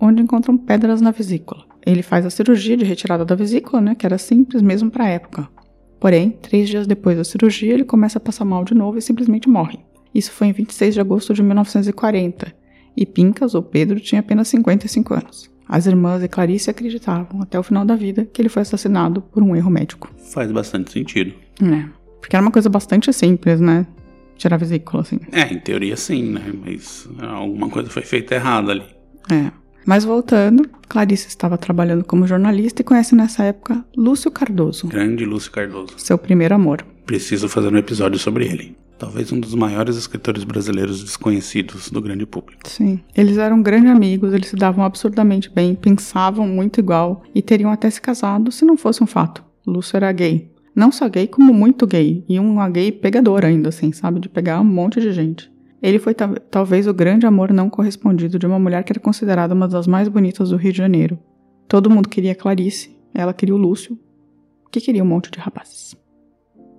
onde 0.00 0.22
encontram 0.22 0.56
pedras 0.56 1.02
na 1.02 1.10
vesícula. 1.10 1.66
Ele 1.84 2.02
faz 2.02 2.24
a 2.24 2.30
cirurgia 2.30 2.78
de 2.78 2.84
retirada 2.86 3.26
da 3.26 3.34
vesícula, 3.34 3.78
né, 3.78 3.94
que 3.94 4.06
era 4.06 4.16
simples 4.16 4.62
mesmo 4.62 4.90
para 4.90 5.04
a 5.04 5.08
época. 5.08 5.46
Porém, 6.00 6.30
três 6.30 6.66
dias 6.66 6.86
depois 6.86 7.18
da 7.18 7.24
cirurgia, 7.24 7.74
ele 7.74 7.84
começa 7.84 8.16
a 8.16 8.22
passar 8.22 8.46
mal 8.46 8.64
de 8.64 8.72
novo 8.72 8.96
e 8.96 9.02
simplesmente 9.02 9.50
morre. 9.50 9.80
Isso 10.14 10.32
foi 10.32 10.46
em 10.46 10.52
26 10.52 10.94
de 10.94 11.00
agosto 11.02 11.34
de 11.34 11.42
1940, 11.42 12.54
e 12.96 13.04
Pincas, 13.04 13.54
ou 13.54 13.62
Pedro, 13.62 14.00
tinha 14.00 14.20
apenas 14.20 14.48
55 14.48 15.12
anos. 15.12 15.50
As 15.68 15.86
irmãs 15.86 16.22
e 16.22 16.28
Clarice 16.28 16.70
acreditavam, 16.70 17.42
até 17.42 17.58
o 17.58 17.62
final 17.62 17.84
da 17.84 17.96
vida, 17.96 18.24
que 18.24 18.40
ele 18.40 18.48
foi 18.48 18.62
assassinado 18.62 19.20
por 19.20 19.42
um 19.42 19.54
erro 19.54 19.70
médico. 19.70 20.10
Faz 20.32 20.50
bastante 20.50 20.90
sentido. 20.90 21.34
É. 21.62 21.84
Porque 22.18 22.34
era 22.34 22.42
uma 22.42 22.50
coisa 22.50 22.70
bastante 22.70 23.12
simples, 23.12 23.60
né? 23.60 23.86
Tirar 24.40 24.56
a 24.56 24.58
vesícula, 24.58 25.02
assim. 25.02 25.20
É, 25.32 25.52
em 25.52 25.58
teoria 25.58 25.94
sim, 25.98 26.30
né? 26.30 26.40
Mas 26.64 27.06
alguma 27.20 27.68
coisa 27.68 27.90
foi 27.90 28.00
feita 28.00 28.34
errada 28.34 28.72
ali. 28.72 28.84
É. 29.30 29.52
Mas 29.84 30.02
voltando, 30.02 30.66
Clarice 30.88 31.28
estava 31.28 31.58
trabalhando 31.58 32.02
como 32.04 32.26
jornalista 32.26 32.80
e 32.80 32.84
conhece 32.84 33.14
nessa 33.14 33.44
época 33.44 33.84
Lúcio 33.94 34.30
Cardoso. 34.30 34.88
Grande 34.88 35.26
Lúcio 35.26 35.52
Cardoso. 35.52 35.92
Seu 35.98 36.16
primeiro 36.16 36.54
amor. 36.54 36.82
Preciso 37.04 37.50
fazer 37.50 37.70
um 37.70 37.76
episódio 37.76 38.18
sobre 38.18 38.46
ele. 38.46 38.78
Talvez 38.98 39.30
um 39.30 39.38
dos 39.38 39.54
maiores 39.54 39.96
escritores 39.96 40.42
brasileiros 40.42 41.04
desconhecidos 41.04 41.90
do 41.90 42.00
grande 42.00 42.24
público. 42.24 42.66
Sim. 42.66 42.98
Eles 43.14 43.36
eram 43.36 43.60
grandes 43.60 43.90
amigos, 43.90 44.32
eles 44.32 44.48
se 44.48 44.56
davam 44.56 44.86
absurdamente 44.86 45.50
bem, 45.50 45.74
pensavam 45.74 46.48
muito 46.48 46.80
igual 46.80 47.22
e 47.34 47.42
teriam 47.42 47.70
até 47.70 47.90
se 47.90 48.00
casado 48.00 48.50
se 48.50 48.64
não 48.64 48.78
fosse 48.78 49.02
um 49.02 49.06
fato. 49.06 49.44
Lúcio 49.66 49.98
era 49.98 50.10
gay. 50.12 50.49
Não 50.74 50.92
só 50.92 51.08
gay, 51.08 51.26
como 51.26 51.52
muito 51.52 51.86
gay. 51.86 52.24
E 52.28 52.38
uma 52.38 52.68
gay 52.68 52.92
pegadora 52.92 53.48
ainda, 53.48 53.68
assim, 53.68 53.92
sabe? 53.92 54.20
De 54.20 54.28
pegar 54.28 54.60
um 54.60 54.64
monte 54.64 55.00
de 55.00 55.12
gente. 55.12 55.50
Ele 55.82 55.98
foi 55.98 56.14
talvez 56.14 56.86
o 56.86 56.94
grande 56.94 57.26
amor 57.26 57.52
não 57.52 57.70
correspondido 57.70 58.38
de 58.38 58.46
uma 58.46 58.58
mulher 58.58 58.84
que 58.84 58.92
era 58.92 59.00
considerada 59.00 59.54
uma 59.54 59.66
das 59.66 59.86
mais 59.86 60.08
bonitas 60.08 60.50
do 60.50 60.56
Rio 60.56 60.72
de 60.72 60.78
Janeiro. 60.78 61.18
Todo 61.66 61.90
mundo 61.90 62.08
queria 62.08 62.34
Clarice, 62.34 62.94
ela 63.14 63.32
queria 63.32 63.54
o 63.54 63.58
Lúcio, 63.58 63.98
que 64.70 64.80
queria 64.80 65.02
um 65.02 65.06
monte 65.06 65.30
de 65.30 65.38
rapazes. 65.38 65.96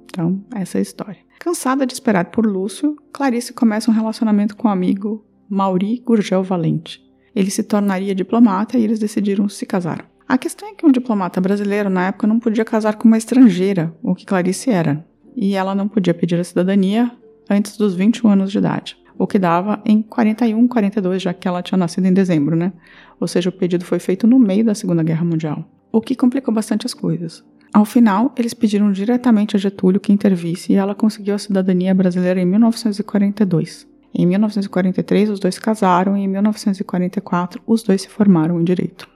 Então, 0.06 0.44
essa 0.54 0.78
é 0.78 0.80
a 0.80 0.82
história. 0.82 1.18
Cansada 1.40 1.86
de 1.86 1.94
esperar 1.94 2.26
por 2.26 2.46
Lúcio, 2.46 2.96
Clarice 3.12 3.54
começa 3.54 3.90
um 3.90 3.94
relacionamento 3.94 4.56
com 4.56 4.68
o 4.68 4.72
amigo 4.72 5.26
Mauri 5.50 6.02
Gurgel 6.06 6.44
Valente. 6.44 7.02
Ele 7.34 7.50
se 7.50 7.64
tornaria 7.64 8.14
diplomata 8.14 8.78
e 8.78 8.84
eles 8.84 9.00
decidiram 9.00 9.50
se 9.50 9.66
casar. 9.66 10.11
A 10.32 10.38
questão 10.38 10.70
é 10.70 10.74
que 10.74 10.86
um 10.86 10.92
diplomata 10.94 11.42
brasileiro 11.42 11.90
na 11.90 12.08
época 12.08 12.26
não 12.26 12.40
podia 12.40 12.64
casar 12.64 12.96
com 12.96 13.06
uma 13.06 13.18
estrangeira, 13.18 13.94
o 14.02 14.16
que 14.16 14.26
Clarice 14.26 14.70
era, 14.70 15.06
e 15.36 15.56
ela 15.56 15.76
não 15.76 15.90
podia 15.90 16.14
pedir 16.14 16.40
a 16.40 16.44
cidadania 16.46 17.12
antes 17.50 17.76
dos 17.76 17.94
21 17.94 18.30
anos 18.30 18.50
de 18.50 18.58
idade. 18.58 18.98
o 19.18 19.28
que 19.28 19.38
dava 19.38 19.82
em 19.86 20.02
41, 20.02 20.70
42, 20.70 21.22
já 21.22 21.34
que 21.34 21.50
ela 21.50 21.62
tinha 21.62 21.78
nascido 21.78 22.06
em 22.06 22.14
dezembro, 22.14 22.56
né? 22.56 22.72
Ou 23.20 23.28
seja, 23.28 23.50
o 23.50 23.52
pedido 23.52 23.84
foi 23.84 24.00
feito 24.00 24.26
no 24.26 24.40
meio 24.40 24.64
da 24.64 24.74
Segunda 24.74 25.04
Guerra 25.04 25.26
Mundial, 25.26 25.66
o 25.92 26.00
que 26.00 26.16
complicou 26.16 26.54
bastante 26.54 26.86
as 26.86 26.94
coisas. 26.94 27.44
Ao 27.74 27.84
final, 27.84 28.34
eles 28.38 28.54
pediram 28.54 28.90
diretamente 28.90 29.58
a 29.58 29.60
Getúlio 29.60 30.00
que 30.00 30.14
intervisse 30.14 30.72
e 30.72 30.76
ela 30.78 30.96
conseguiu 30.96 31.36
a 31.36 31.40
cidadania 31.40 31.94
brasileira 31.94 32.40
em 32.40 32.46
1942. 32.46 33.86
Em 34.16 34.26
1943, 34.26 35.30
os 35.30 35.42
dois 35.42 35.60
casaram 35.60 36.16
e 36.16 36.22
em 36.22 36.28
1944, 36.30 37.62
os 37.68 37.84
dois 37.84 38.04
se 38.04 38.08
formaram 38.08 38.62
em 38.62 38.64
direito. 38.64 39.12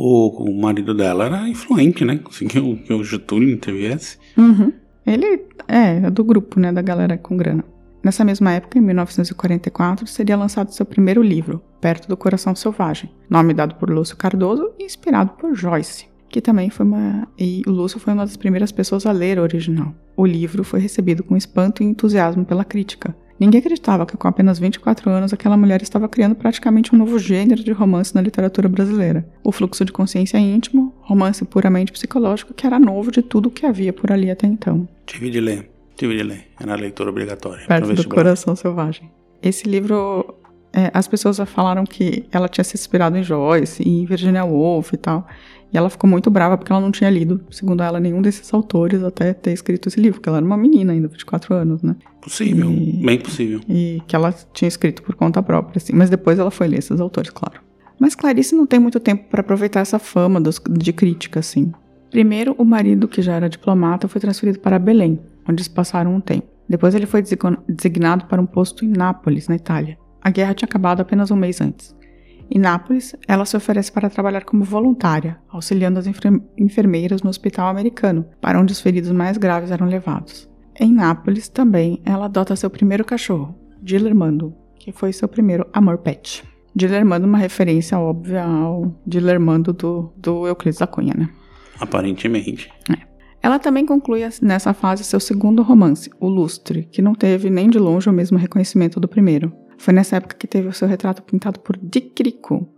O, 0.00 0.44
o 0.44 0.54
marido 0.60 0.94
dela 0.94 1.24
era 1.24 1.48
influente, 1.48 2.04
né? 2.04 2.18
Conseguiu 2.18 2.78
que 2.86 2.92
o 2.92 3.02
Getúlio 3.02 3.50
interviesse. 3.50 4.16
Uhum. 4.36 4.72
Ele 5.04 5.44
é, 5.66 5.96
é 6.06 6.10
do 6.10 6.22
grupo, 6.22 6.60
né, 6.60 6.70
da 6.70 6.80
galera 6.80 7.18
com 7.18 7.36
grana. 7.36 7.64
Nessa 8.04 8.24
mesma 8.24 8.52
época, 8.52 8.78
em 8.78 8.80
1944, 8.80 10.06
seria 10.06 10.36
lançado 10.36 10.70
seu 10.70 10.86
primeiro 10.86 11.20
livro, 11.20 11.60
Perto 11.80 12.08
do 12.08 12.16
Coração 12.16 12.54
Selvagem, 12.54 13.10
nome 13.28 13.52
dado 13.52 13.74
por 13.74 13.90
Lúcio 13.90 14.16
Cardoso 14.16 14.70
e 14.78 14.84
inspirado 14.84 15.32
por 15.32 15.52
Joyce, 15.56 16.06
que 16.28 16.40
também 16.40 16.70
foi 16.70 16.86
uma. 16.86 17.26
E 17.36 17.62
o 17.66 17.70
Lúcio 17.72 17.98
foi 17.98 18.14
uma 18.14 18.24
das 18.24 18.36
primeiras 18.36 18.70
pessoas 18.70 19.04
a 19.04 19.10
ler 19.10 19.40
o 19.40 19.42
original. 19.42 19.92
O 20.16 20.24
livro 20.24 20.62
foi 20.62 20.78
recebido 20.78 21.24
com 21.24 21.36
espanto 21.36 21.82
e 21.82 21.86
entusiasmo 21.86 22.44
pela 22.44 22.64
crítica, 22.64 23.16
Ninguém 23.38 23.60
acreditava 23.60 24.04
que 24.04 24.16
com 24.16 24.26
apenas 24.26 24.58
24 24.58 25.08
anos 25.10 25.32
aquela 25.32 25.56
mulher 25.56 25.80
estava 25.80 26.08
criando 26.08 26.34
praticamente 26.34 26.94
um 26.94 26.98
novo 26.98 27.18
gênero 27.18 27.62
de 27.62 27.70
romance 27.72 28.14
na 28.14 28.20
literatura 28.20 28.68
brasileira. 28.68 29.26
O 29.44 29.52
fluxo 29.52 29.84
de 29.84 29.92
consciência 29.92 30.38
íntimo, 30.38 30.92
romance 31.00 31.44
puramente 31.44 31.92
psicológico, 31.92 32.52
que 32.52 32.66
era 32.66 32.78
novo 32.78 33.10
de 33.10 33.22
tudo 33.22 33.46
o 33.46 33.50
que 33.50 33.64
havia 33.64 33.92
por 33.92 34.10
ali 34.10 34.30
até 34.30 34.46
então. 34.46 34.88
Tive 35.06 35.30
de 35.30 35.40
ler, 35.40 35.70
tive 35.96 36.16
de 36.16 36.22
ler. 36.22 36.46
Era 36.58 36.72
a 36.72 36.76
leitura 36.76 37.10
obrigatória. 37.10 37.64
Perto 37.66 37.94
do 37.94 38.08
Coração 38.08 38.56
Selvagem. 38.56 39.10
Esse 39.40 39.68
livro, 39.68 40.34
é, 40.72 40.90
as 40.92 41.06
pessoas 41.06 41.36
já 41.36 41.46
falaram 41.46 41.84
que 41.84 42.26
ela 42.32 42.48
tinha 42.48 42.64
se 42.64 42.76
inspirado 42.76 43.16
em 43.16 43.22
Joyce, 43.22 43.88
em 43.88 44.04
Virginia 44.04 44.44
Woolf 44.44 44.92
e 44.92 44.96
tal. 44.96 45.26
E 45.72 45.76
ela 45.76 45.90
ficou 45.90 46.08
muito 46.08 46.30
brava 46.30 46.56
porque 46.56 46.72
ela 46.72 46.80
não 46.80 46.90
tinha 46.90 47.10
lido, 47.10 47.40
segundo 47.50 47.82
ela, 47.82 48.00
nenhum 48.00 48.22
desses 48.22 48.52
autores 48.54 49.02
até 49.02 49.34
ter 49.34 49.52
escrito 49.52 49.88
esse 49.88 50.00
livro, 50.00 50.18
porque 50.18 50.28
ela 50.28 50.38
era 50.38 50.46
uma 50.46 50.56
menina 50.56 50.92
ainda, 50.92 51.08
24 51.08 51.54
anos, 51.54 51.82
né? 51.82 51.94
Possível, 52.22 52.70
e, 52.70 53.04
bem 53.04 53.18
possível. 53.18 53.60
E 53.68 54.02
que 54.06 54.16
ela 54.16 54.34
tinha 54.52 54.68
escrito 54.68 55.02
por 55.02 55.14
conta 55.14 55.42
própria, 55.42 55.78
assim. 55.78 55.92
Mas 55.94 56.08
depois 56.08 56.38
ela 56.38 56.50
foi 56.50 56.68
ler 56.68 56.78
esses 56.78 57.00
autores, 57.00 57.30
claro. 57.30 57.60
Mas 57.98 58.14
Clarice 58.14 58.54
não 58.54 58.66
tem 58.66 58.78
muito 58.78 59.00
tempo 59.00 59.24
para 59.28 59.40
aproveitar 59.40 59.80
essa 59.80 59.98
fama 59.98 60.40
dos, 60.40 60.60
de 60.70 60.92
crítica, 60.92 61.40
assim. 61.40 61.72
Primeiro, 62.10 62.54
o 62.56 62.64
marido, 62.64 63.06
que 63.06 63.20
já 63.20 63.34
era 63.34 63.48
diplomata, 63.48 64.08
foi 64.08 64.20
transferido 64.20 64.60
para 64.60 64.78
Belém, 64.78 65.20
onde 65.42 65.60
eles 65.60 65.68
passaram 65.68 66.14
um 66.14 66.20
tempo. 66.20 66.46
Depois 66.68 66.94
ele 66.94 67.06
foi 67.06 67.22
designado 67.68 68.26
para 68.26 68.40
um 68.40 68.46
posto 68.46 68.84
em 68.84 68.88
Nápoles, 68.88 69.48
na 69.48 69.56
Itália. 69.56 69.98
A 70.20 70.30
guerra 70.30 70.54
tinha 70.54 70.66
acabado 70.66 71.00
apenas 71.00 71.30
um 71.30 71.36
mês 71.36 71.60
antes. 71.60 71.96
Em 72.50 72.58
Nápoles, 72.58 73.14
ela 73.26 73.44
se 73.44 73.56
oferece 73.56 73.92
para 73.92 74.08
trabalhar 74.08 74.44
como 74.44 74.64
voluntária, 74.64 75.38
auxiliando 75.48 75.98
as 75.98 76.06
enfermeiras 76.56 77.22
no 77.22 77.28
hospital 77.28 77.68
americano, 77.68 78.24
para 78.40 78.58
onde 78.58 78.72
os 78.72 78.80
feridos 78.80 79.10
mais 79.10 79.36
graves 79.36 79.70
eram 79.70 79.86
levados. 79.86 80.48
Em 80.80 80.92
Nápoles, 80.92 81.48
também, 81.48 82.00
ela 82.04 82.24
adota 82.24 82.56
seu 82.56 82.70
primeiro 82.70 83.04
cachorro, 83.04 83.54
Dilermando, 83.82 84.54
que 84.78 84.92
foi 84.92 85.12
seu 85.12 85.28
primeiro 85.28 85.66
amor 85.72 85.98
pet. 85.98 86.42
Dilermando, 86.74 87.26
uma 87.26 87.38
referência 87.38 87.98
óbvia 87.98 88.44
ao 88.44 88.94
Dilermando 89.06 89.72
do, 89.72 90.12
do 90.16 90.46
Euclides 90.46 90.78
da 90.78 90.86
Cunha, 90.86 91.14
né? 91.16 91.28
Aparentemente. 91.80 92.70
É. 92.90 93.08
Ela 93.42 93.58
também 93.58 93.86
conclui 93.86 94.20
nessa 94.42 94.72
fase 94.72 95.04
seu 95.04 95.20
segundo 95.20 95.62
romance, 95.62 96.10
O 96.20 96.28
Lustre, 96.28 96.84
que 96.90 97.02
não 97.02 97.14
teve 97.14 97.50
nem 97.50 97.68
de 97.68 97.78
longe 97.78 98.08
o 98.08 98.12
mesmo 98.12 98.38
reconhecimento 98.38 98.98
do 98.98 99.08
primeiro. 99.08 99.52
Foi 99.78 99.94
nessa 99.94 100.16
época 100.16 100.36
que 100.36 100.46
teve 100.46 100.68
o 100.68 100.72
seu 100.72 100.88
retrato 100.88 101.22
pintado 101.22 101.60
por 101.60 101.78
Dick 101.80 102.12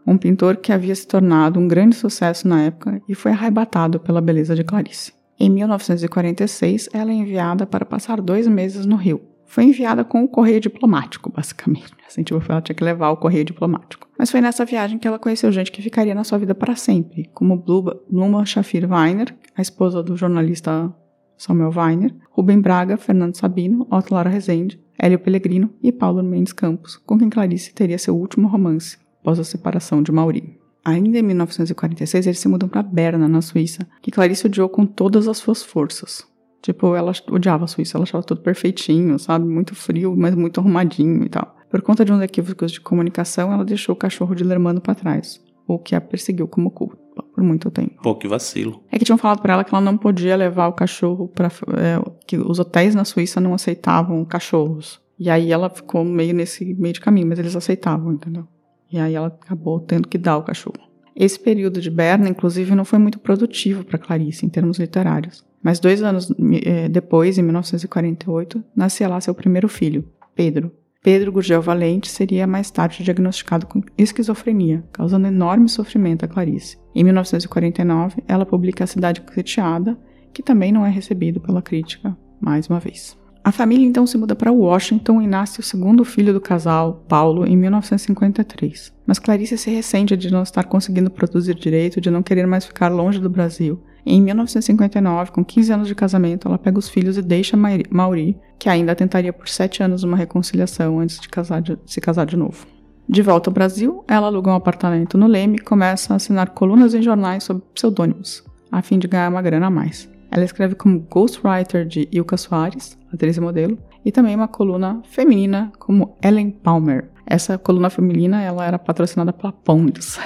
um 0.07 0.19
pintor 0.19 0.59
que 0.59 0.73
havia 0.73 0.95
se 0.95 1.07
tornado 1.07 1.59
um 1.59 1.67
grande 1.67 1.97
sucesso 1.97 2.47
na 2.47 2.63
época 2.63 3.01
e 3.09 3.15
foi 3.15 3.33
arrebatado 3.33 3.99
pela 3.99 4.21
beleza 4.21 4.55
de 4.55 4.63
Clarice. 4.63 5.13
Em 5.39 5.49
1946, 5.49 6.91
ela 6.93 7.11
é 7.11 7.15
enviada 7.15 7.67
para 7.67 7.87
passar 7.87 8.21
dois 8.21 8.47
meses 8.47 8.85
no 8.85 8.97
Rio. 8.97 9.23
Foi 9.47 9.65
enviada 9.65 10.05
com 10.05 10.23
o 10.23 10.29
correio 10.29 10.61
diplomático, 10.61 11.33
basicamente. 11.33 11.91
Assim, 12.07 12.23
tipo, 12.23 12.41
ela 12.47 12.61
tinha 12.61 12.77
que 12.77 12.85
levar 12.85 13.11
o 13.11 13.17
correio 13.17 13.45
diplomático. 13.45 14.07
Mas 14.19 14.31
foi 14.31 14.41
nessa 14.41 14.65
viagem 14.67 14.99
que 14.99 15.09
ela 15.09 15.19
conheceu 15.19 15.51
gente 15.51 15.73
que 15.73 15.81
ficaria 15.81 16.15
na 16.15 16.25
sua 16.25 16.39
vida 16.39 16.55
para 16.55 16.77
sempre, 16.77 17.31
como 17.33 17.57
Bluma 17.57 18.45
Shafir 18.45 18.87
Weiner, 18.89 19.35
a 19.57 19.63
esposa 19.63 20.03
do 20.03 20.17
jornalista 20.17 20.95
Samuel 21.39 21.73
Weiner, 21.75 22.15
Rubem 22.31 22.61
Braga, 22.61 22.99
Fernando 22.99 23.35
Sabino, 23.35 23.89
Otto 23.91 24.15
Lara 24.15 24.29
Rezende, 24.29 24.79
Hélio 25.03 25.19
Pellegrino 25.19 25.71
e 25.83 25.91
Paulo 25.91 26.23
Mendes 26.23 26.53
Campos, 26.53 26.99
com 26.99 27.19
quem 27.19 27.31
Clarice 27.31 27.73
teria 27.73 27.97
seu 27.97 28.15
último 28.15 28.47
romance, 28.47 28.99
após 29.21 29.39
a 29.39 29.45
separação 29.45 30.03
de 30.03 30.13
Mauri. 30.13 30.59
Ainda 30.85 31.19
em 31.19 31.23
1946, 31.23 32.27
eles 32.27 32.39
se 32.39 32.49
mudam 32.49 32.69
para 32.69 32.83
Berna, 32.83 33.27
na 33.27 33.41
Suíça, 33.41 33.89
que 34.03 34.11
Clarice 34.11 34.47
odiou 34.47 34.69
com 34.69 34.85
todas 34.85 35.27
as 35.27 35.39
suas 35.39 35.63
forças. 35.63 36.27
Tipo, 36.61 36.95
ela 36.95 37.13
odiava 37.31 37.65
a 37.65 37.67
Suíça, 37.67 37.97
ela 37.97 38.05
achava 38.05 38.23
tudo 38.23 38.43
perfeitinho, 38.43 39.19
sabe? 39.19 39.47
Muito 39.47 39.75
frio, 39.75 40.15
mas 40.15 40.35
muito 40.35 40.61
arrumadinho 40.61 41.25
e 41.25 41.29
tal. 41.31 41.57
Por 41.71 41.81
conta 41.81 42.05
de 42.05 42.13
uns 42.13 42.21
equívocos 42.21 42.71
de 42.71 42.81
comunicação, 42.81 43.51
ela 43.51 43.65
deixou 43.65 43.95
o 43.95 43.99
cachorro 43.99 44.35
de 44.35 44.45
Lermano 44.45 44.83
para 44.83 44.95
trás, 44.95 45.41
o 45.67 45.79
que 45.79 45.95
a 45.95 46.01
perseguiu 46.01 46.47
como 46.47 46.71
culpa 46.71 47.00
por 47.35 47.43
muito 47.43 47.71
tempo. 47.71 48.01
Pô, 48.03 48.15
que 48.15 48.29
vacilo. 48.29 48.83
É 48.91 48.99
que 48.99 49.05
tinham 49.05 49.19
falado 49.19 49.41
para 49.41 49.55
ela 49.55 49.65
que 49.65 49.75
ela 49.75 49.81
não 49.81 49.97
podia 49.97 50.37
levar 50.37 50.69
o 50.69 50.73
cachorro 50.73 51.29
para 51.29 51.49
é, 51.49 52.01
que 52.27 52.37
os 52.37 52.59
hotéis 52.59 52.95
na 52.95 53.05
Suíça 53.05 53.41
não 53.41 53.55
aceitavam 53.55 54.25
cachorros. 54.25 55.01
E 55.19 55.29
aí 55.29 55.53
ela 55.53 55.69
ficou 55.69 56.05
meio 56.05 56.35
nesse 56.35 56.75
meio 56.75 56.95
de 56.95 57.01
caminho, 57.01 57.27
mas 57.27 57.39
eles 57.39 57.55
aceitavam, 57.55 58.13
entendeu? 58.13 58.47
E 58.91 58.99
aí 58.99 59.15
ela 59.15 59.29
acabou 59.29 59.81
tendo 59.81 60.09
que 60.09 60.19
dar 60.19 60.39
o 60.39 60.43
cachorro. 60.43 60.79
Esse 61.15 61.39
período 61.39 61.81
de 61.81 61.91
Berna, 61.91 62.29
inclusive, 62.29 62.75
não 62.75 62.85
foi 62.85 62.99
muito 62.99 63.19
produtivo 63.19 63.85
para 63.85 63.99
Clarice 63.99 64.47
em 64.47 64.49
termos 64.49 64.79
literários. 64.79 65.45
Mas 65.63 65.79
dois 65.79 66.03
anos 66.03 66.33
é, 66.65 66.89
depois, 66.89 67.37
em 67.37 67.43
1948, 67.43 68.65
nascia 68.75 69.09
lá 69.09 69.21
seu 69.21 69.35
primeiro 69.35 69.69
filho, 69.69 70.09
Pedro, 70.35 70.73
Pedro 71.03 71.33
Gurgel 71.33 71.63
Valente 71.63 72.11
seria 72.11 72.47
mais 72.47 72.71
tarde 72.71 73.03
diagnosticado 73.03 73.67
com 73.67 73.81
esquizofrenia, 73.97 74.85
causando 74.93 75.27
enorme 75.27 75.67
sofrimento 75.67 76.27
a 76.27 76.29
Clarice. 76.29 76.77
Em 76.95 77.03
1949, 77.03 78.23
ela 78.29 78.45
publica 78.45 78.85
A 78.85 78.87
Cidade 78.87 79.23
Sitiada, 79.33 79.99
que 80.31 80.43
também 80.43 80.71
não 80.71 80.85
é 80.85 80.91
recebido 80.91 81.41
pela 81.41 81.63
crítica, 81.63 82.15
mais 82.39 82.69
uma 82.69 82.79
vez. 82.79 83.19
A 83.43 83.51
família 83.51 83.87
então 83.87 84.07
se 84.07 84.19
muda 84.19 84.37
para 84.37 84.53
Washington 84.53 85.23
e 85.23 85.27
nasce 85.27 85.61
o 85.61 85.63
segundo 85.63 86.05
filho 86.05 86.35
do 86.35 86.41
casal, 86.41 87.03
Paulo, 87.09 87.47
em 87.47 87.57
1953. 87.57 88.93
Mas 89.07 89.19
Clarice 89.19 89.57
se 89.57 89.71
ressente 89.71 90.15
de 90.19 90.31
não 90.31 90.43
estar 90.43 90.65
conseguindo 90.65 91.11
produzir 91.11 91.55
direito, 91.55 91.99
de 91.99 92.11
não 92.11 92.23
querer 92.23 92.47
mais 92.47 92.67
ficar 92.67 92.89
longe 92.89 93.19
do 93.19 93.31
Brasil 93.31 93.83
em 94.05 94.21
1959, 94.23 95.31
com 95.31 95.45
15 95.45 95.73
anos 95.73 95.89
de 95.89 95.95
casamento, 95.95 96.49
ela 96.49 96.59
pega 96.59 96.79
os 96.79 96.89
filhos 96.89 97.17
e 97.17 97.23
deixa 97.23 97.57
Mauri, 97.91 98.37
que 98.59 98.69
ainda 98.69 98.95
tentaria 98.95 99.33
por 99.33 99.49
7 99.49 99.83
anos 99.83 100.03
uma 100.03 100.17
reconciliação 100.17 101.01
antes 101.01 101.19
de, 101.21 101.29
casar 101.29 101.61
de 101.61 101.79
se 101.87 102.01
casar 102.01 102.27
de 102.27 102.37
novo. 102.37 102.67
De 103.09 103.23
volta 103.23 103.51
ao 103.51 103.55
Brasil, 103.55 104.05
ela 104.07 104.29
aluga 104.29 104.51
um 104.51 104.55
apartamento 104.55 105.19
no 105.19 105.27
Leme 105.27 105.57
e 105.57 105.61
começa 105.65 106.13
a 106.13 106.17
assinar 106.17 106.51
colunas 106.51 106.95
em 106.95 107.03
jornais 107.03 107.45
sob 107.45 107.61
pseudônimos, 107.75 108.45
a 108.71 108.81
fim 108.83 108.99
de 108.99 109.09
ganhar 109.09 109.29
uma 109.29 109.43
grana 109.43 109.67
a 109.67 109.71
mais. 109.71 110.09
Ela 110.31 110.45
escreve 110.45 110.77
como 110.77 111.01
ghostwriter 111.01 111.85
de 111.85 112.09
Ilka 112.13 112.37
Soares, 112.37 112.97
atriz 113.13 113.37
e 113.37 113.41
modelo, 113.41 113.77
e 114.05 114.13
também 114.13 114.37
uma 114.37 114.47
coluna 114.47 115.03
feminina 115.11 115.73
como 115.79 116.17
Ellen 116.23 116.51
Palmer. 116.51 117.11
Essa 117.27 117.59
coluna 117.59 117.91
feminina 117.91 118.41
ela 118.41 118.65
era 118.65 118.79
patrocinada 118.79 119.33
pela 119.33 119.53
Pondes. 119.53 120.19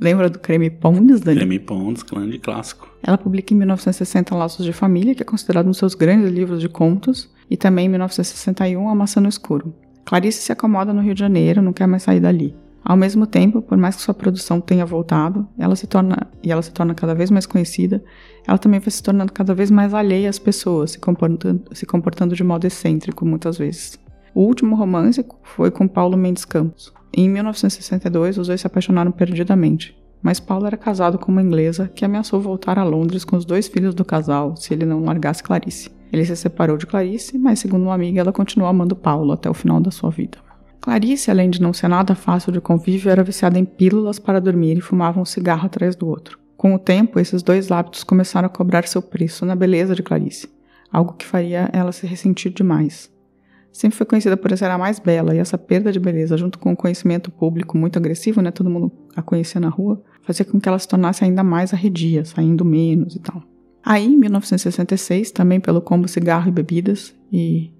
Lembra 0.00 0.28
do 0.28 0.38
Creme 0.38 0.70
Pondes, 0.70 1.20
Dani? 1.20 1.38
Creme 1.38 1.58
Pondes, 1.58 2.02
grande 2.02 2.38
clássico. 2.38 2.88
Ela 3.02 3.18
publica 3.18 3.52
em 3.52 3.56
1960 3.56 4.34
Laços 4.34 4.64
de 4.64 4.72
Família, 4.72 5.14
que 5.14 5.22
é 5.22 5.26
considerado 5.26 5.66
um 5.66 5.70
dos 5.70 5.78
seus 5.78 5.94
grandes 5.94 6.30
livros 6.30 6.60
de 6.60 6.68
contos, 6.68 7.30
e 7.50 7.56
também 7.56 7.86
em 7.86 7.88
1961 7.90 8.88
A 8.88 8.94
Maçã 8.94 9.20
no 9.20 9.28
Escuro. 9.28 9.74
Clarice 10.04 10.42
se 10.42 10.52
acomoda 10.52 10.92
no 10.92 11.00
Rio 11.00 11.14
de 11.14 11.20
Janeiro, 11.20 11.62
não 11.62 11.72
quer 11.72 11.86
mais 11.86 12.02
sair 12.02 12.20
dali. 12.20 12.54
Ao 12.84 12.96
mesmo 12.96 13.26
tempo, 13.26 13.62
por 13.62 13.78
mais 13.78 13.94
que 13.94 14.02
sua 14.02 14.12
produção 14.12 14.60
tenha 14.60 14.84
voltado, 14.84 15.46
ela 15.56 15.76
se 15.76 15.86
torna 15.86 16.26
e 16.42 16.50
ela 16.50 16.62
se 16.62 16.72
torna 16.72 16.94
cada 16.94 17.14
vez 17.14 17.30
mais 17.30 17.46
conhecida, 17.46 18.02
ela 18.46 18.58
também 18.58 18.80
vai 18.80 18.90
se 18.90 19.02
tornando 19.02 19.32
cada 19.32 19.54
vez 19.54 19.70
mais 19.70 19.94
alheia 19.94 20.28
às 20.28 20.38
pessoas, 20.38 20.92
se 20.92 20.98
comportando, 20.98 21.62
se 21.72 21.86
comportando 21.86 22.34
de 22.34 22.42
modo 22.42 22.66
excêntrico 22.66 23.24
muitas 23.24 23.56
vezes. 23.56 24.01
O 24.34 24.40
último 24.40 24.74
romance 24.74 25.24
foi 25.42 25.70
com 25.70 25.86
Paulo 25.86 26.16
Mendes 26.16 26.44
Campos. 26.44 26.92
Em 27.14 27.28
1962, 27.28 28.38
os 28.38 28.46
dois 28.46 28.60
se 28.60 28.66
apaixonaram 28.66 29.12
perdidamente, 29.12 29.94
mas 30.22 30.40
Paulo 30.40 30.66
era 30.66 30.76
casado 30.76 31.18
com 31.18 31.30
uma 31.30 31.42
inglesa 31.42 31.90
que 31.94 32.04
ameaçou 32.04 32.40
voltar 32.40 32.78
a 32.78 32.84
Londres 32.84 33.24
com 33.24 33.36
os 33.36 33.44
dois 33.44 33.68
filhos 33.68 33.94
do 33.94 34.04
casal 34.04 34.56
se 34.56 34.72
ele 34.72 34.86
não 34.86 35.04
largasse 35.04 35.42
Clarice. 35.42 35.90
Ele 36.10 36.24
se 36.24 36.34
separou 36.36 36.78
de 36.78 36.86
Clarice, 36.86 37.36
mas 37.36 37.58
segundo 37.58 37.82
uma 37.82 37.94
amiga, 37.94 38.20
ela 38.20 38.32
continuou 38.32 38.70
amando 38.70 38.96
Paulo 38.96 39.32
até 39.32 39.50
o 39.50 39.54
final 39.54 39.80
da 39.80 39.90
sua 39.90 40.10
vida. 40.10 40.38
Clarice, 40.80 41.30
além 41.30 41.50
de 41.50 41.60
não 41.60 41.72
ser 41.72 41.88
nada 41.88 42.14
fácil 42.14 42.52
de 42.52 42.60
convívio, 42.60 43.10
era 43.10 43.22
viciada 43.22 43.58
em 43.58 43.64
pílulas 43.64 44.18
para 44.18 44.40
dormir 44.40 44.78
e 44.78 44.80
fumava 44.80 45.20
um 45.20 45.24
cigarro 45.24 45.66
atrás 45.66 45.94
do 45.94 46.08
outro. 46.08 46.38
Com 46.56 46.74
o 46.74 46.78
tempo, 46.78 47.20
esses 47.20 47.42
dois 47.42 47.70
hábitos 47.70 48.02
começaram 48.02 48.46
a 48.46 48.50
cobrar 48.50 48.86
seu 48.86 49.02
preço 49.02 49.44
na 49.44 49.54
beleza 49.54 49.94
de 49.94 50.02
Clarice, 50.02 50.48
algo 50.90 51.12
que 51.14 51.26
faria 51.26 51.68
ela 51.72 51.92
se 51.92 52.06
ressentir 52.06 52.52
demais. 52.52 53.10
Sempre 53.72 53.96
foi 53.96 54.06
conhecida 54.06 54.36
por 54.36 54.56
ser 54.56 54.66
a 54.66 54.78
mais 54.78 54.98
bela, 54.98 55.34
e 55.34 55.38
essa 55.38 55.56
perda 55.56 55.90
de 55.90 55.98
beleza, 55.98 56.36
junto 56.36 56.58
com 56.58 56.72
o 56.72 56.76
conhecimento 56.76 57.30
público 57.30 57.76
muito 57.76 57.98
agressivo, 57.98 58.42
né, 58.42 58.50
todo 58.50 58.70
mundo 58.70 58.92
a 59.16 59.22
conhecia 59.22 59.60
na 59.60 59.68
rua, 59.68 60.02
fazia 60.22 60.44
com 60.44 60.60
que 60.60 60.68
ela 60.68 60.78
se 60.78 60.86
tornasse 60.86 61.24
ainda 61.24 61.42
mais 61.42 61.72
arredia, 61.72 62.24
saindo 62.24 62.64
menos 62.64 63.16
e 63.16 63.18
tal. 63.18 63.42
Aí, 63.84 64.06
em 64.06 64.16
1966, 64.16 65.32
também 65.32 65.58
pelo 65.58 65.80
combo 65.80 66.06
cigarro 66.06 66.48
e 66.48 66.52
bebidas 66.52 67.14
e 67.32 67.72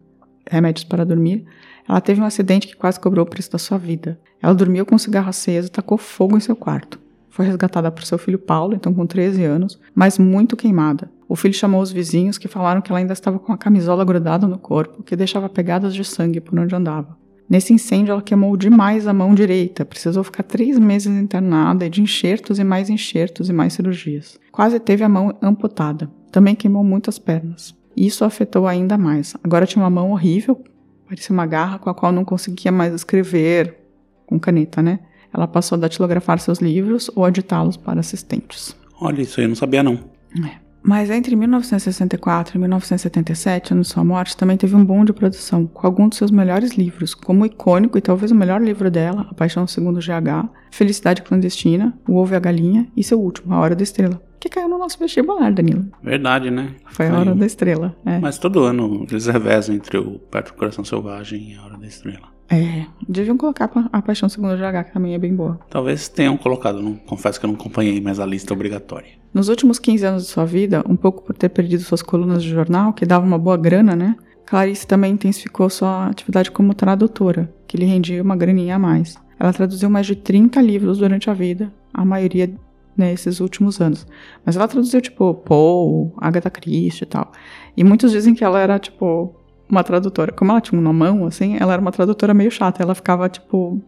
remédios 0.50 0.84
para 0.84 1.04
dormir, 1.04 1.44
ela 1.88 2.00
teve 2.00 2.20
um 2.20 2.24
acidente 2.24 2.66
que 2.66 2.76
quase 2.76 2.98
cobrou 2.98 3.24
o 3.24 3.28
preço 3.28 3.52
da 3.52 3.58
sua 3.58 3.78
vida. 3.78 4.18
Ela 4.40 4.54
dormiu 4.54 4.84
com 4.84 4.94
um 4.94 4.98
cigarro 4.98 5.28
aceso 5.28 5.68
e 5.68 5.70
tacou 5.70 5.98
fogo 5.98 6.36
em 6.36 6.40
seu 6.40 6.56
quarto. 6.56 7.01
Foi 7.32 7.46
resgatada 7.46 7.90
por 7.90 8.04
seu 8.04 8.18
filho 8.18 8.38
Paulo, 8.38 8.74
então 8.74 8.92
com 8.92 9.06
13 9.06 9.42
anos, 9.42 9.80
mas 9.94 10.18
muito 10.18 10.54
queimada. 10.54 11.10
O 11.26 11.34
filho 11.34 11.54
chamou 11.54 11.80
os 11.80 11.90
vizinhos 11.90 12.36
que 12.36 12.46
falaram 12.46 12.82
que 12.82 12.92
ela 12.92 12.98
ainda 12.98 13.14
estava 13.14 13.38
com 13.38 13.54
a 13.54 13.56
camisola 13.56 14.04
grudada 14.04 14.46
no 14.46 14.58
corpo, 14.58 15.02
que 15.02 15.16
deixava 15.16 15.48
pegadas 15.48 15.94
de 15.94 16.04
sangue 16.04 16.42
por 16.42 16.58
onde 16.58 16.74
andava. 16.74 17.16
Nesse 17.48 17.72
incêndio, 17.72 18.12
ela 18.12 18.20
queimou 18.20 18.54
demais 18.54 19.06
a 19.06 19.14
mão 19.14 19.34
direita, 19.34 19.82
precisou 19.82 20.22
ficar 20.22 20.42
três 20.42 20.78
meses 20.78 21.18
internada 21.18 21.88
de 21.88 22.02
enxertos 22.02 22.58
e 22.58 22.64
mais 22.64 22.90
enxertos 22.90 23.48
e 23.48 23.52
mais 23.52 23.72
cirurgias. 23.72 24.38
Quase 24.50 24.78
teve 24.78 25.02
a 25.02 25.08
mão 25.08 25.34
amputada. 25.40 26.10
Também 26.30 26.54
queimou 26.54 26.84
muitas 26.84 27.18
pernas. 27.18 27.74
Isso 27.96 28.26
afetou 28.26 28.66
ainda 28.66 28.98
mais. 28.98 29.34
Agora 29.42 29.64
tinha 29.64 29.82
uma 29.82 29.88
mão 29.90 30.10
horrível, 30.10 30.62
parecia 31.08 31.32
uma 31.32 31.46
garra 31.46 31.78
com 31.78 31.88
a 31.88 31.94
qual 31.94 32.12
não 32.12 32.26
conseguia 32.26 32.70
mais 32.70 32.92
escrever 32.92 33.78
com 34.26 34.38
caneta, 34.38 34.82
né? 34.82 35.00
Ela 35.32 35.46
passou 35.46 35.76
a 35.76 35.80
datilografar 35.80 36.38
seus 36.38 36.58
livros 36.58 37.10
ou 37.14 37.24
a 37.24 37.30
ditá-los 37.30 37.76
para 37.76 38.00
assistentes. 38.00 38.76
Olha, 39.00 39.22
isso 39.22 39.40
aí 39.40 39.44
eu 39.44 39.48
não 39.48 39.56
sabia 39.56 39.82
não. 39.82 39.98
É. 40.46 40.62
Mas 40.82 41.10
entre 41.10 41.36
1964 41.36 42.56
e 42.56 42.58
1977, 42.58 43.72
ano 43.72 43.82
de 43.82 43.88
sua 43.88 44.04
morte, 44.04 44.36
também 44.36 44.56
teve 44.56 44.74
um 44.74 44.84
boom 44.84 45.04
de 45.04 45.12
produção, 45.12 45.64
com 45.66 45.86
alguns 45.86 46.10
dos 46.10 46.18
seus 46.18 46.30
melhores 46.32 46.72
livros, 46.72 47.14
como 47.14 47.44
o 47.44 47.46
icônico 47.46 47.96
e 47.96 48.00
talvez 48.00 48.32
o 48.32 48.34
melhor 48.34 48.60
livro 48.60 48.90
dela, 48.90 49.28
A 49.30 49.34
Paixão 49.34 49.64
Segundo 49.66 50.00
GH, 50.00 50.50
Felicidade 50.72 51.22
Clandestina, 51.22 51.96
O 52.08 52.16
Ovo 52.16 52.34
e 52.34 52.36
a 52.36 52.40
Galinha 52.40 52.88
e 52.96 53.04
seu 53.04 53.20
último, 53.20 53.54
A 53.54 53.60
Hora 53.60 53.76
da 53.76 53.82
Estrela, 53.84 54.20
que 54.40 54.48
caiu 54.48 54.68
no 54.68 54.76
nosso 54.76 54.98
vestibular, 54.98 55.52
Danilo. 55.52 55.86
Verdade, 56.02 56.50
né? 56.50 56.74
Foi 56.86 57.06
a 57.06 57.16
Hora 57.16 57.32
da 57.32 57.46
Estrela. 57.46 57.96
É. 58.04 58.18
Mas 58.18 58.38
todo 58.38 58.64
ano 58.64 59.06
eles 59.08 59.26
revezam 59.26 59.76
entre 59.76 59.98
o 59.98 60.18
Perto 60.18 60.48
do 60.52 60.58
Coração 60.58 60.84
Selvagem 60.84 61.52
e 61.52 61.54
A 61.54 61.62
Hora 61.62 61.78
da 61.78 61.86
Estrela. 61.86 62.31
É, 62.50 62.84
deviam 63.08 63.36
colocar 63.36 63.70
A 63.92 64.02
Paixão 64.02 64.28
Segundo 64.28 64.56
GH, 64.56 64.84
que 64.84 64.92
também 64.92 65.14
é 65.14 65.18
bem 65.18 65.34
boa. 65.34 65.58
Talvez 65.70 66.08
tenham 66.08 66.36
colocado, 66.36 66.82
não, 66.82 66.94
confesso 66.94 67.40
que 67.40 67.46
eu 67.46 67.48
não 67.48 67.54
acompanhei, 67.54 68.00
mas 68.00 68.20
a 68.20 68.26
lista 68.26 68.52
é 68.52 68.54
obrigatória. 68.54 69.10
Nos 69.32 69.48
últimos 69.48 69.78
15 69.78 70.04
anos 70.04 70.22
de 70.24 70.28
sua 70.28 70.44
vida, 70.44 70.84
um 70.86 70.96
pouco 70.96 71.22
por 71.22 71.34
ter 71.34 71.48
perdido 71.48 71.82
suas 71.82 72.02
colunas 72.02 72.42
de 72.42 72.50
jornal, 72.50 72.92
que 72.92 73.06
dava 73.06 73.24
uma 73.24 73.38
boa 73.38 73.56
grana, 73.56 73.96
né? 73.96 74.16
Clarice 74.44 74.86
também 74.86 75.12
intensificou 75.12 75.70
sua 75.70 76.08
atividade 76.08 76.50
como 76.50 76.74
tradutora, 76.74 77.50
que 77.66 77.78
lhe 77.78 77.86
rendia 77.86 78.22
uma 78.22 78.36
graninha 78.36 78.76
a 78.76 78.78
mais. 78.78 79.16
Ela 79.40 79.52
traduziu 79.52 79.88
mais 79.88 80.06
de 80.06 80.14
30 80.14 80.60
livros 80.60 80.98
durante 80.98 81.30
a 81.30 81.32
vida, 81.32 81.72
a 81.94 82.04
maioria 82.04 82.54
nesses 82.96 83.40
últimos 83.40 83.80
anos. 83.80 84.06
Mas 84.44 84.56
ela 84.56 84.68
traduziu, 84.68 85.00
tipo, 85.00 85.34
Poe, 85.34 86.12
Agatha 86.18 86.50
Christie 86.50 87.04
e 87.04 87.06
tal. 87.06 87.32
E 87.76 87.82
muitos 87.82 88.12
dizem 88.12 88.34
que 88.34 88.44
ela 88.44 88.60
era, 88.60 88.78
tipo, 88.78 89.34
uma 89.68 89.82
tradutora. 89.82 90.32
Como 90.32 90.50
ela 90.50 90.60
tinha 90.60 90.80
uma 90.80 90.92
mão, 90.92 91.26
assim, 91.26 91.56
ela 91.58 91.72
era 91.72 91.82
uma 91.82 91.92
tradutora 91.92 92.34
meio 92.34 92.50
chata. 92.50 92.82
Ela 92.82 92.94
ficava, 92.94 93.28
tipo, 93.28 93.82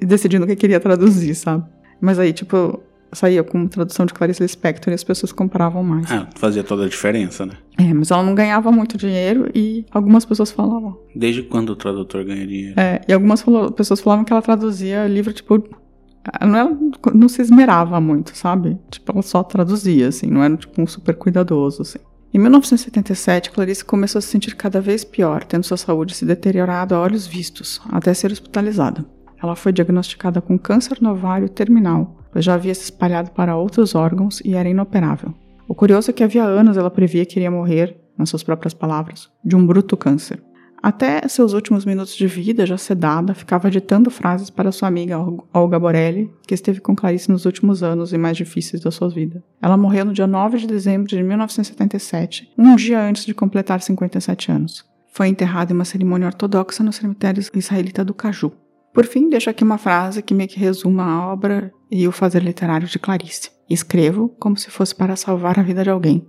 decidindo 0.00 0.44
o 0.44 0.48
que 0.48 0.56
queria 0.56 0.80
traduzir, 0.80 1.34
sabe? 1.34 1.64
Mas 2.00 2.18
aí, 2.18 2.32
tipo, 2.32 2.82
saía 3.12 3.44
com 3.44 3.66
tradução 3.66 4.06
de 4.06 4.14
Clarice 4.14 4.42
Lispector 4.42 4.92
e 4.92 4.94
as 4.94 5.04
pessoas 5.04 5.32
compravam 5.32 5.82
mais. 5.82 6.10
Ah, 6.10 6.26
fazia 6.34 6.64
toda 6.64 6.86
a 6.86 6.88
diferença, 6.88 7.44
né? 7.46 7.54
É, 7.78 7.92
mas 7.92 8.10
ela 8.10 8.22
não 8.22 8.34
ganhava 8.34 8.72
muito 8.72 8.96
dinheiro 8.96 9.50
e 9.54 9.84
algumas 9.90 10.24
pessoas 10.24 10.50
falavam. 10.50 10.98
Desde 11.14 11.42
quando 11.42 11.70
o 11.70 11.76
tradutor 11.76 12.24
ganha 12.24 12.46
dinheiro? 12.46 12.80
É, 12.80 13.02
e 13.06 13.12
algumas 13.12 13.42
falou, 13.42 13.70
pessoas 13.70 14.00
falavam 14.00 14.24
que 14.24 14.32
ela 14.32 14.42
traduzia 14.42 15.06
livro, 15.06 15.32
tipo, 15.32 15.62
não, 16.40 16.56
ela 16.56 16.78
não 17.14 17.28
se 17.28 17.42
esmerava 17.42 18.00
muito, 18.00 18.36
sabe? 18.36 18.78
Tipo, 18.90 19.12
ela 19.12 19.22
só 19.22 19.42
traduzia, 19.42 20.08
assim, 20.08 20.26
não 20.26 20.42
era, 20.42 20.56
tipo, 20.56 20.80
um 20.80 20.86
super 20.86 21.14
cuidadoso, 21.14 21.82
assim. 21.82 21.98
Em 22.34 22.38
1977, 22.38 23.50
Clarice 23.50 23.84
começou 23.84 24.18
a 24.18 24.22
se 24.22 24.28
sentir 24.28 24.56
cada 24.56 24.80
vez 24.80 25.04
pior, 25.04 25.44
tendo 25.44 25.64
sua 25.64 25.76
saúde 25.76 26.14
se 26.14 26.24
deteriorado 26.24 26.94
a 26.94 27.00
olhos 27.00 27.26
vistos, 27.26 27.78
até 27.90 28.14
ser 28.14 28.32
hospitalizada. 28.32 29.04
Ela 29.42 29.54
foi 29.54 29.70
diagnosticada 29.70 30.40
com 30.40 30.58
câncer 30.58 30.96
no 31.02 31.10
ovário 31.10 31.46
terminal, 31.46 32.16
pois 32.32 32.42
já 32.42 32.54
havia 32.54 32.74
se 32.74 32.84
espalhado 32.84 33.32
para 33.32 33.56
outros 33.56 33.94
órgãos 33.94 34.40
e 34.42 34.54
era 34.54 34.66
inoperável. 34.66 35.34
O 35.68 35.74
curioso 35.74 36.10
é 36.10 36.14
que 36.14 36.24
havia 36.24 36.44
anos 36.44 36.78
ela 36.78 36.90
previa 36.90 37.26
que 37.26 37.38
iria 37.38 37.50
morrer, 37.50 38.00
nas 38.16 38.30
suas 38.30 38.42
próprias 38.42 38.72
palavras, 38.72 39.28
de 39.44 39.54
um 39.54 39.66
bruto 39.66 39.94
câncer. 39.94 40.42
Até 40.82 41.28
seus 41.28 41.52
últimos 41.52 41.84
minutos 41.84 42.16
de 42.16 42.26
vida, 42.26 42.66
já 42.66 42.76
sedada, 42.76 43.34
ficava 43.34 43.70
ditando 43.70 44.10
frases 44.10 44.50
para 44.50 44.72
sua 44.72 44.88
amiga 44.88 45.16
Olga 45.54 45.78
Borelli, 45.78 46.28
que 46.44 46.54
esteve 46.54 46.80
com 46.80 46.96
Clarice 46.96 47.30
nos 47.30 47.46
últimos 47.46 47.84
anos 47.84 48.12
e 48.12 48.18
mais 48.18 48.36
difíceis 48.36 48.82
da 48.82 48.90
sua 48.90 49.08
vida. 49.08 49.44
Ela 49.62 49.76
morreu 49.76 50.04
no 50.04 50.12
dia 50.12 50.26
9 50.26 50.58
de 50.58 50.66
dezembro 50.66 51.06
de 51.06 51.22
1977, 51.22 52.52
um 52.58 52.74
dia 52.74 53.00
antes 53.00 53.24
de 53.24 53.32
completar 53.32 53.80
57 53.80 54.50
anos. 54.50 54.84
Foi 55.12 55.28
enterrada 55.28 55.72
em 55.72 55.76
uma 55.76 55.84
cerimônia 55.84 56.26
ortodoxa 56.26 56.82
no 56.82 56.92
cemitério 56.92 57.40
israelita 57.54 58.04
do 58.04 58.12
Caju. 58.12 58.50
Por 58.92 59.06
fim, 59.06 59.28
deixo 59.28 59.48
aqui 59.48 59.62
uma 59.62 59.78
frase 59.78 60.20
que 60.20 60.34
meio 60.34 60.48
que 60.48 60.58
resuma 60.58 61.04
a 61.04 61.32
obra 61.32 61.72
e 61.90 62.08
o 62.08 62.12
fazer 62.12 62.42
literário 62.42 62.88
de 62.88 62.98
Clarice. 62.98 63.50
Escrevo 63.70 64.30
como 64.40 64.56
se 64.56 64.68
fosse 64.68 64.94
para 64.94 65.14
salvar 65.14 65.60
a 65.60 65.62
vida 65.62 65.84
de 65.84 65.90
alguém, 65.90 66.26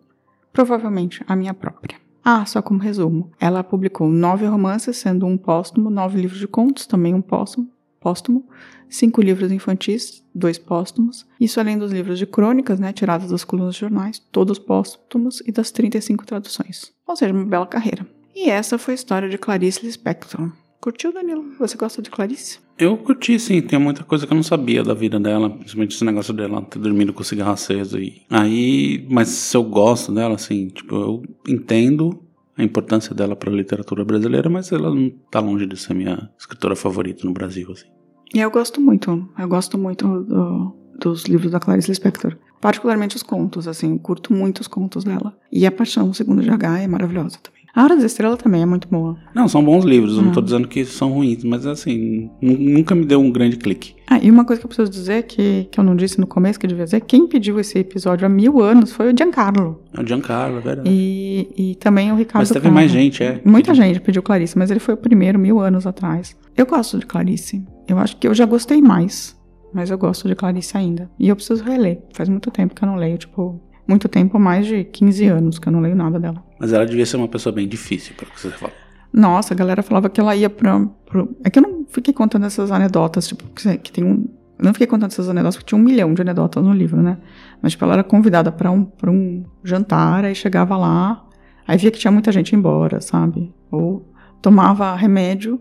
provavelmente 0.53 1.23
a 1.27 1.35
minha 1.35 1.55
própria. 1.55 2.02
Ah, 2.23 2.45
só 2.45 2.62
como 2.62 2.79
resumo. 2.79 3.31
Ela 3.39 3.63
publicou 3.63 4.09
nove 4.09 4.45
romances, 4.45 4.97
sendo 4.97 5.25
um 5.25 5.38
póstumo, 5.38 5.89
nove 5.89 6.21
livros 6.21 6.39
de 6.39 6.47
contos, 6.47 6.86
também 6.86 7.13
um 7.13 7.21
póstumo, 7.21 7.69
póstumo 7.99 8.47
cinco 8.93 9.21
livros 9.21 9.51
infantis, 9.51 10.23
dois 10.33 10.57
póstumos, 10.57 11.25
isso 11.39 11.59
além 11.59 11.77
dos 11.77 11.91
livros 11.91 12.19
de 12.19 12.27
crônicas, 12.27 12.79
né, 12.79 12.93
tiradas 12.93 13.31
das 13.31 13.43
colunas 13.43 13.73
de 13.73 13.81
jornais, 13.81 14.19
todos 14.31 14.59
póstumos, 14.59 15.41
e 15.45 15.51
das 15.51 15.71
35 15.71 16.25
traduções. 16.25 16.93
Ou 17.07 17.15
seja, 17.15 17.33
uma 17.33 17.45
bela 17.45 17.65
carreira. 17.65 18.05
E 18.36 18.49
essa 18.49 18.77
foi 18.77 18.93
a 18.93 18.95
história 18.95 19.29
de 19.29 19.38
Clarice 19.38 19.86
Lispector. 19.86 20.51
Curtiu, 20.83 21.13
Danilo? 21.13 21.45
Você 21.59 21.77
gosta 21.77 22.01
de 22.01 22.09
Clarice? 22.09 22.59
Eu 22.77 22.97
curti, 22.97 23.39
sim. 23.39 23.61
Tem 23.61 23.79
muita 23.79 24.03
coisa 24.03 24.27
que 24.27 24.33
eu 24.33 24.35
não 24.35 24.43
sabia 24.43 24.83
da 24.83 24.93
vida 24.93 25.17
dela, 25.17 25.49
principalmente 25.49 25.95
esse 25.95 26.03
negócio 26.03 26.33
dela 26.33 26.61
ter 26.63 26.77
dormido 26.77 27.13
com 27.13 27.21
o 27.21 27.23
cigarro 27.23 27.53
aceso. 27.53 27.97
E... 27.97 28.21
Aí, 28.29 29.07
mas 29.09 29.29
se 29.29 29.55
eu 29.55 29.63
gosto 29.63 30.11
dela, 30.11 30.35
assim, 30.35 30.67
tipo, 30.67 30.93
eu 30.93 31.23
entendo 31.47 32.21
a 32.57 32.63
importância 32.65 33.15
dela 33.15 33.33
para 33.33 33.49
a 33.49 33.55
literatura 33.55 34.03
brasileira, 34.03 34.49
mas 34.49 34.73
ela 34.73 34.93
não 34.93 35.09
tá 35.31 35.39
longe 35.39 35.65
de 35.65 35.77
ser 35.77 35.93
minha 35.93 36.29
escritora 36.37 36.75
favorita 36.75 37.25
no 37.25 37.31
Brasil, 37.31 37.71
assim. 37.71 37.87
E 38.33 38.41
eu 38.41 38.51
gosto 38.51 38.81
muito. 38.81 39.25
Eu 39.39 39.47
gosto 39.47 39.77
muito 39.77 40.05
do, 40.05 40.75
dos 40.99 41.23
livros 41.23 41.49
da 41.49 41.61
Clarice 41.61 41.87
Lispector. 41.87 42.35
Particularmente 42.59 43.15
os 43.15 43.23
contos, 43.23 43.69
assim. 43.69 43.97
Curto 43.97 44.33
muito 44.33 44.59
os 44.59 44.67
contos 44.67 45.05
dela. 45.05 45.33
E 45.49 45.65
A 45.65 45.71
Paixão, 45.71 46.13
segundo 46.13 46.41
GH, 46.41 46.81
é 46.81 46.87
maravilhosa 46.89 47.37
também. 47.41 47.62
A 47.75 47.83
Hora 47.83 47.97
da 47.97 48.05
Estrela 48.05 48.38
também 48.38 48.62
é 48.62 48.67
muito 48.67 48.88
boa. 48.88 49.17
Não, 49.33 49.47
são 49.47 49.65
bons 49.65 49.83
livros, 49.83 50.15
não 50.17 50.31
tô 50.31 50.41
dizendo 50.41 50.67
que 50.67 50.86
são 50.86 51.12
ruins, 51.12 51.43
mas 51.43 51.65
assim, 51.65 52.29
nunca 52.39 52.93
me 52.93 53.03
deu 53.03 53.19
um 53.19 53.31
grande 53.31 53.57
clique. 53.57 53.95
Ah, 54.07 54.19
e 54.21 54.29
uma 54.29 54.45
coisa 54.45 54.59
que 54.59 54.65
eu 54.65 54.69
preciso 54.69 54.91
dizer, 54.91 55.23
que, 55.23 55.67
que 55.71 55.79
eu 55.79 55.83
não 55.83 55.95
disse 55.95 56.19
no 56.19 56.27
começo, 56.27 56.59
que 56.59 56.67
eu 56.67 56.69
devia 56.69 56.86
dizer, 56.86 57.01
quem 57.01 57.27
pediu 57.27 57.59
esse 57.59 57.79
episódio 57.79 58.27
há 58.27 58.29
mil 58.29 58.62
anos 58.62 58.91
foi 58.91 59.12
o 59.12 59.17
Giancarlo. 59.17 59.81
É 59.91 60.01
o 60.01 60.07
Giancarlo, 60.07 60.57
é 60.57 60.62
verdade. 60.62 60.88
E, 60.88 61.49
e 61.57 61.75
também 61.75 62.12
o 62.12 62.15
Ricardo 62.15 62.41
Mas 62.41 62.51
teve 62.51 62.69
mais 62.69 62.91
gente, 62.91 63.23
é. 63.23 63.41
Muita 63.43 63.71
pediu. 63.71 63.83
gente 63.83 64.01
pediu 64.01 64.21
Clarice, 64.21 64.55
mas 64.55 64.69
ele 64.69 64.79
foi 64.79 64.93
o 64.93 64.97
primeiro 64.97 65.39
mil 65.39 65.59
anos 65.59 65.88
atrás. 65.88 66.38
Eu 66.55 66.67
gosto 66.67 66.99
de 66.99 67.07
Clarice. 67.07 67.65
Eu 67.88 67.97
acho 67.97 68.17
que 68.17 68.27
eu 68.27 68.36
já 68.36 68.45
gostei 68.45 68.83
mais, 68.83 69.36
mas 69.73 69.89
eu 69.89 69.97
gosto 69.97 70.27
de 70.27 70.36
Clarice 70.36 70.77
ainda. 70.77 71.09
E 71.17 71.27
eu 71.27 71.36
preciso 71.36 71.63
reler. 71.63 72.03
Faz 72.13 72.29
muito 72.29 72.51
tempo 72.51 72.75
que 72.75 72.83
eu 72.83 72.88
não 72.88 72.97
leio, 72.97 73.17
tipo, 73.17 73.59
muito 73.88 74.07
tempo, 74.07 74.38
mais 74.38 74.67
de 74.67 74.83
15 74.83 75.25
anos 75.25 75.59
que 75.59 75.67
eu 75.67 75.73
não 75.73 75.79
leio 75.79 75.95
nada 75.95 76.19
dela. 76.19 76.43
Mas 76.63 76.71
ela 76.71 76.86
devia 76.86 77.06
ser 77.06 77.17
uma 77.17 77.28
pessoa 77.28 77.52
bem 77.52 77.67
difícil, 77.67 78.15
pelo 78.15 78.32
que 78.32 78.39
você 78.39 78.49
fala. 78.52 78.71
Nossa, 79.12 79.54
a 79.54 79.58
galera 79.58 79.84
falava 79.84 80.10
que 80.10 80.21
ela 80.21 80.34
ia 80.34 80.49
pra. 80.49 80.80
Pro... 81.06 81.36
É 81.43 81.49
que 81.49 81.60
eu 81.60 81.63
não 81.63 81.86
fiquei 81.89 82.13
contando 82.13 82.45
essas 82.45 82.71
anedotas, 82.71 83.28
tipo, 83.28 83.43
que, 83.49 83.78
que 83.80 83.91
tem 83.91 84.02
um. 84.02 84.30
Eu 84.58 84.63
não 84.63 84.71
fiquei 84.71 84.88
contando 84.88 85.12
essas 85.12 85.28
anedotas, 85.28 85.58
porque 85.58 85.67
tinha 85.67 85.78
um 85.78 85.84
milhão 85.84 86.13
de 86.13 86.21
anedotas 86.21 86.63
no 86.63 86.71
livro, 86.71 87.02
né? 87.02 87.17
Mas, 87.62 87.73
tipo, 87.73 87.84
ela 87.84 87.95
era 87.95 88.04
convidada 88.04 88.49
pra 88.49 88.71
um, 88.71 88.86
pra 88.86 89.12
um 89.12 89.43
jantar, 89.62 90.23
aí 90.23 90.34
chegava 90.34 90.78
lá, 90.78 91.26
aí 91.67 91.78
via 91.78 91.91
que 91.91 91.99
tinha 91.99 92.12
muita 92.12 92.32
gente 92.32 92.56
embora, 92.56 93.02
sabe? 93.02 93.54
Ou 93.69 94.10
tomava 94.41 94.95
remédio 94.95 95.60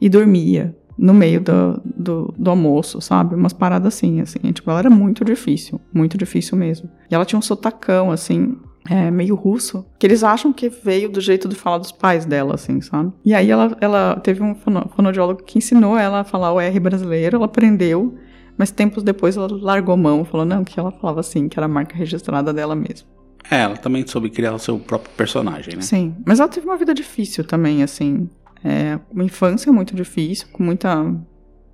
e 0.00 0.08
dormia 0.08 0.76
no 0.98 1.14
meio 1.14 1.40
do, 1.40 1.80
do, 1.84 2.34
do 2.36 2.50
almoço, 2.50 3.00
sabe? 3.00 3.36
Umas 3.36 3.52
paradas 3.52 3.94
assim, 3.94 4.20
assim. 4.20 4.40
Tipo, 4.50 4.68
ela 4.68 4.80
era 4.80 4.90
muito 4.90 5.24
difícil, 5.24 5.80
muito 5.92 6.18
difícil 6.18 6.58
mesmo. 6.58 6.90
E 7.08 7.14
ela 7.14 7.24
tinha 7.24 7.38
um 7.38 7.42
sotacão, 7.42 8.10
assim, 8.10 8.56
é, 8.88 9.10
meio 9.10 9.34
russo, 9.34 9.86
que 9.98 10.06
eles 10.06 10.22
acham 10.22 10.52
que 10.52 10.68
veio 10.68 11.08
do 11.08 11.20
jeito 11.20 11.48
de 11.48 11.54
falar 11.54 11.78
dos 11.78 11.92
pais 11.92 12.24
dela, 12.26 12.54
assim, 12.54 12.80
sabe? 12.80 13.12
E 13.24 13.34
aí 13.34 13.50
ela, 13.50 13.76
ela 13.80 14.16
teve 14.22 14.42
um 14.42 14.54
fono, 14.54 14.90
fonoaudiólogo 14.94 15.42
que 15.42 15.58
ensinou 15.58 15.96
ela 15.96 16.20
a 16.20 16.24
falar 16.24 16.52
o 16.52 16.60
R 16.60 16.80
brasileiro, 16.80 17.36
ela 17.36 17.46
aprendeu, 17.46 18.14
mas 18.58 18.70
tempos 18.70 19.02
depois 19.02 19.36
ela 19.36 19.48
largou 19.50 19.96
mão, 19.96 20.24
falou 20.24 20.44
não, 20.44 20.64
que 20.64 20.78
ela 20.78 20.92
falava 20.92 21.20
assim, 21.20 21.48
que 21.48 21.58
era 21.58 21.66
a 21.66 21.68
marca 21.68 21.96
registrada 21.96 22.52
dela 22.52 22.74
mesmo. 22.74 23.08
É, 23.50 23.60
ela 23.60 23.76
também 23.76 24.06
soube 24.06 24.30
criar 24.30 24.54
o 24.54 24.58
seu 24.58 24.78
próprio 24.78 25.12
personagem, 25.16 25.76
né? 25.76 25.82
Sim, 25.82 26.14
mas 26.26 26.40
ela 26.40 26.48
teve 26.48 26.66
uma 26.66 26.76
vida 26.76 26.94
difícil 26.94 27.44
também, 27.44 27.82
assim. 27.82 28.28
É 28.62 28.98
uma 29.10 29.24
infância 29.24 29.70
muito 29.70 29.94
difícil, 29.94 30.46
com 30.50 30.62
muita, 30.62 31.04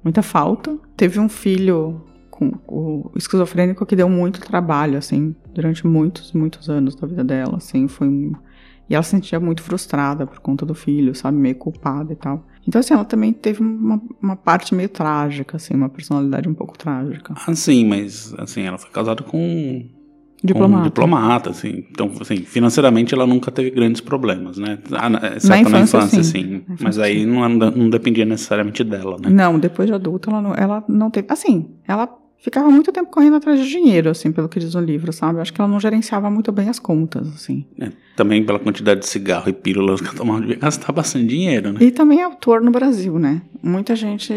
muita 0.03 0.23
falta. 0.23 0.77
Teve 0.97 1.21
um 1.21 1.29
filho 1.29 2.03
com 2.41 2.53
o 2.67 3.13
esquizofrênico 3.17 3.85
que 3.85 3.95
deu 3.95 4.09
muito 4.09 4.41
trabalho, 4.41 4.97
assim, 4.97 5.35
durante 5.55 5.87
muitos, 5.87 6.33
muitos 6.33 6.71
anos 6.71 6.95
da 6.95 7.07
vida 7.07 7.25
dela, 7.25 7.57
assim, 7.57 7.87
foi 7.87 8.09
um... 8.09 8.33
E 8.89 8.95
ela 8.95 9.03
se 9.05 9.11
sentia 9.11 9.39
muito 9.39 9.63
frustrada 9.63 10.27
por 10.27 10.41
conta 10.41 10.67
do 10.67 10.75
filho, 10.75 11.15
sabe, 11.15 11.37
meio 11.39 11.55
culpada 11.55 12.13
e 12.13 12.17
tal. 12.17 12.45
Então, 12.67 12.81
assim, 12.81 12.93
ela 12.93 13.05
também 13.05 13.33
teve 13.33 13.63
uma, 13.63 14.03
uma 14.21 14.35
parte 14.35 14.75
meio 14.75 14.89
trágica, 14.89 15.57
assim, 15.57 15.75
uma 15.75 15.89
personalidade 15.89 16.49
um 16.49 16.55
pouco 16.55 16.77
trágica. 16.77 17.35
Ah, 17.47 17.55
sim, 17.55 17.87
mas, 17.87 18.35
assim, 18.37 18.63
ela 18.63 18.79
foi 18.79 18.91
casada 18.91 19.23
com 19.23 19.87
Diplomata. 20.43 20.81
Um 20.81 20.85
diplomata, 20.85 21.51
assim. 21.51 21.85
Então, 21.91 22.11
assim, 22.19 22.39
financeiramente 22.39 23.15
ela 23.15 23.27
nunca 23.27 23.51
teve 23.51 23.71
grandes 23.71 24.01
problemas, 24.01 24.57
né? 24.57 24.79
Ah, 24.93 25.37
Exceto 25.37 25.49
na 25.49 25.61
infância, 25.61 25.99
na 25.99 26.05
infância 26.07 26.23
sim. 26.23 26.43
sim. 26.43 26.63
Na 26.67 26.77
Mas 26.81 26.99
aí 26.99 27.27
não, 27.27 27.47
não 27.49 27.91
dependia 27.91 28.25
necessariamente 28.25 28.83
dela, 28.83 29.19
né? 29.21 29.29
Não, 29.29 29.59
depois 29.59 29.87
de 29.87 29.95
adulta 29.95 30.31
ela 30.31 30.41
não, 30.41 30.55
ela 30.55 30.85
não 30.89 31.11
teve... 31.11 31.27
Assim, 31.31 31.69
ela 31.87 32.09
ficava 32.43 32.71
muito 32.71 32.91
tempo 32.91 33.11
correndo 33.11 33.37
atrás 33.37 33.61
de 33.61 33.69
dinheiro, 33.69 34.11
assim, 34.11 34.33
pelo 34.33 34.49
que 34.49 34.59
diz 34.59 34.75
no 34.75 34.81
livro, 34.81 35.13
sabe? 35.13 35.39
Eu 35.39 35.43
acho 35.43 35.53
que 35.53 35.61
ela 35.61 35.71
não 35.71 35.79
gerenciava 35.79 36.31
muito 36.31 36.51
bem 36.51 36.69
as 36.69 36.79
contas, 36.79 37.29
assim. 37.29 37.67
É, 37.79 37.91
também 38.17 38.45
pela 38.45 38.59
quantidade 38.59 39.01
de 39.01 39.07
cigarro 39.07 39.49
e 39.49 39.53
pílulas 39.53 40.01
que 40.01 40.09
ela 40.09 40.17
tomava, 40.17 40.41
devia 40.41 40.57
gastar 40.57 40.93
bastante 40.93 41.27
dinheiro, 41.27 41.73
né? 41.73 41.81
E 41.83 41.91
também 41.91 42.21
é 42.21 42.25
autor 42.25 42.61
no 42.61 42.71
Brasil, 42.71 43.19
né? 43.19 43.43
Muita 43.63 43.95
gente... 43.95 44.33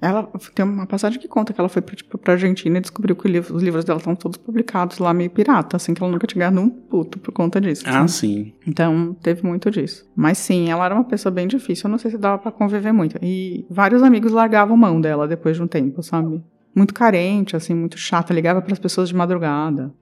Ela 0.00 0.28
tem 0.54 0.66
uma 0.66 0.86
passagem 0.86 1.18
que 1.18 1.26
conta 1.26 1.54
que 1.54 1.58
ela 1.58 1.68
foi 1.68 1.80
pra, 1.80 1.96
tipo, 1.96 2.18
pra 2.18 2.34
Argentina 2.34 2.76
e 2.76 2.80
descobriu 2.80 3.16
que 3.16 3.26
os 3.26 3.62
livros 3.62 3.86
dela 3.86 3.98
estão 3.98 4.14
todos 4.14 4.36
publicados 4.36 4.98
lá 4.98 5.14
meio 5.14 5.30
pirata, 5.30 5.78
assim, 5.78 5.94
que 5.94 6.02
ela 6.02 6.12
nunca 6.12 6.26
tinha 6.26 6.40
ganhado 6.40 6.60
um 6.60 6.68
puto 6.68 7.18
por 7.18 7.32
conta 7.32 7.58
disso. 7.58 7.84
Ah, 7.86 8.06
sim. 8.06 8.52
Então, 8.66 9.16
teve 9.22 9.46
muito 9.46 9.70
disso. 9.70 10.06
Mas 10.14 10.36
sim, 10.36 10.68
ela 10.68 10.84
era 10.84 10.94
uma 10.94 11.04
pessoa 11.04 11.32
bem 11.32 11.48
difícil, 11.48 11.88
eu 11.88 11.90
não 11.90 11.96
sei 11.96 12.10
se 12.10 12.18
dava 12.18 12.36
para 12.36 12.52
conviver 12.52 12.92
muito. 12.92 13.16
E 13.22 13.64
vários 13.70 14.02
amigos 14.02 14.30
largavam 14.30 14.76
mão 14.76 15.00
dela 15.00 15.26
depois 15.26 15.56
de 15.56 15.62
um 15.62 15.66
tempo, 15.66 16.02
sabe? 16.02 16.42
Muito 16.74 16.92
carente, 16.92 17.54
assim, 17.54 17.74
muito 17.74 17.96
chata, 17.96 18.34
ligava 18.34 18.60
para 18.60 18.72
as 18.72 18.78
pessoas 18.78 19.08
de 19.08 19.14
madrugada. 19.14 19.92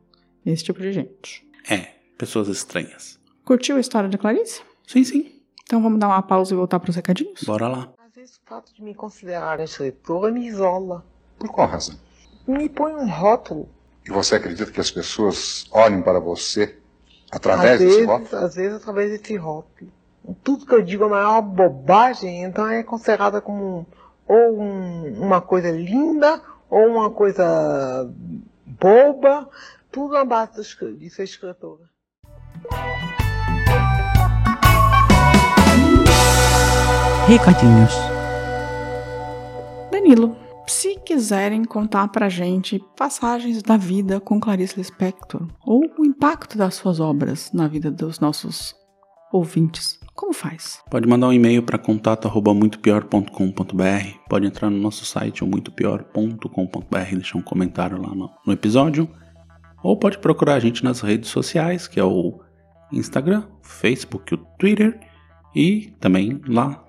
Esse 0.45 0.65
tipo 0.65 0.81
de 0.81 0.93
gente. 0.93 1.47
É, 1.69 1.89
pessoas 2.17 2.49
estranhas. 2.49 3.21
Curtiu 3.45 3.77
a 3.77 3.81
história 3.81 4.09
de 4.09 4.17
Clarice? 4.17 4.63
Sim, 4.87 5.05
sim. 5.05 5.43
Então 5.65 5.83
vamos 5.83 6.01
dar 6.01 6.09
uma 6.09 6.23
pausa 6.23 6.53
e 6.53 6.57
voltar 6.57 6.81
para 6.81 6.91
os 6.91 6.97
recadinhos? 6.97 7.43
Bora 7.45 7.69
lá. 7.69 7.93
Às 8.07 8.15
vezes 8.15 8.37
o 8.37 8.41
fato 8.49 8.75
de 8.75 8.83
me 8.83 8.95
considerarem 8.95 9.65
escritora 9.65 10.33
me 10.33 10.47
isola. 10.47 11.05
Por 11.39 11.51
qual 11.51 11.69
razão? 11.69 11.97
Me 12.47 12.69
põe 12.69 12.93
um 12.93 13.09
rótulo. 13.09 13.69
E 14.07 14.11
você 14.11 14.37
acredita 14.37 14.71
que 14.71 14.81
as 14.81 14.91
pessoas 14.91 15.67
olhem 15.71 16.03
para 16.03 16.19
você 16.19 16.77
através 17.31 17.73
às 17.73 17.79
desse 17.79 17.91
vezes, 17.93 18.07
rótulo? 18.07 18.45
Às 18.45 18.55
vezes 18.55 18.77
através 18.77 19.11
desse 19.11 19.37
rótulo. 19.37 19.93
Tudo 20.43 20.67
que 20.67 20.75
eu 20.75 20.83
digo 20.83 21.05
é 21.05 21.07
a 21.07 21.11
maior 21.11 21.43
bobagem, 21.43 22.45
então 22.45 22.69
é 22.69 22.83
considerada 22.83 23.41
como 23.41 23.87
ou 24.27 24.61
um, 24.61 25.21
uma 25.21 25.41
coisa 25.41 25.71
linda 25.71 26.41
ou 26.73 26.89
uma 26.89 27.11
coisa 27.11 28.11
boba, 28.81 29.47
tudo 29.91 30.15
na 30.15 30.25
base 30.25 30.63
de 30.97 31.11
ser 31.11 31.25
escritora. 31.25 31.83
Recadinhos. 37.29 37.93
Danilo, 39.91 40.35
se 40.67 40.97
quiserem 41.01 41.63
contar 41.63 42.09
pra 42.09 42.31
gente 42.31 42.83
passagens 42.97 43.63
da 43.63 43.77
vida 43.77 44.19
com 44.19 44.41
Clarice 44.41 44.79
Lispector 44.79 45.47
ou 45.67 45.83
o 45.99 46.07
impacto 46.07 46.57
das 46.57 46.75
suas 46.75 47.01
obras 47.01 47.53
na 47.53 47.69
vida 47.69 47.91
dos 47.91 48.19
nossos 48.19 48.75
ouvintes, 49.31 50.01
como 50.23 50.33
faz? 50.33 50.81
Pode 50.89 51.09
mandar 51.09 51.27
um 51.27 51.33
e-mail 51.33 51.65
para 51.65 51.77
contato@muitopior.com.br, 51.77 54.19
pode 54.29 54.47
entrar 54.47 54.71
no 54.71 54.79
nosso 54.79 55.05
site 55.05 55.45
muitopior.com.br, 55.45 57.15
deixar 57.15 57.39
um 57.39 57.43
comentário 57.43 58.01
lá 58.01 58.15
no, 58.15 58.31
no 58.47 58.53
episódio, 58.53 59.11
ou 59.83 59.97
pode 59.97 60.19
procurar 60.19 60.55
a 60.55 60.61
gente 60.61 60.85
nas 60.85 61.01
redes 61.01 61.29
sociais, 61.29 61.89
que 61.89 61.99
é 61.99 62.05
o 62.05 62.39
Instagram, 62.93 63.43
Facebook, 63.63 64.33
o 64.33 64.39
Twitter 64.59 65.01
e 65.57 65.93
também 65.99 66.41
lá 66.47 66.85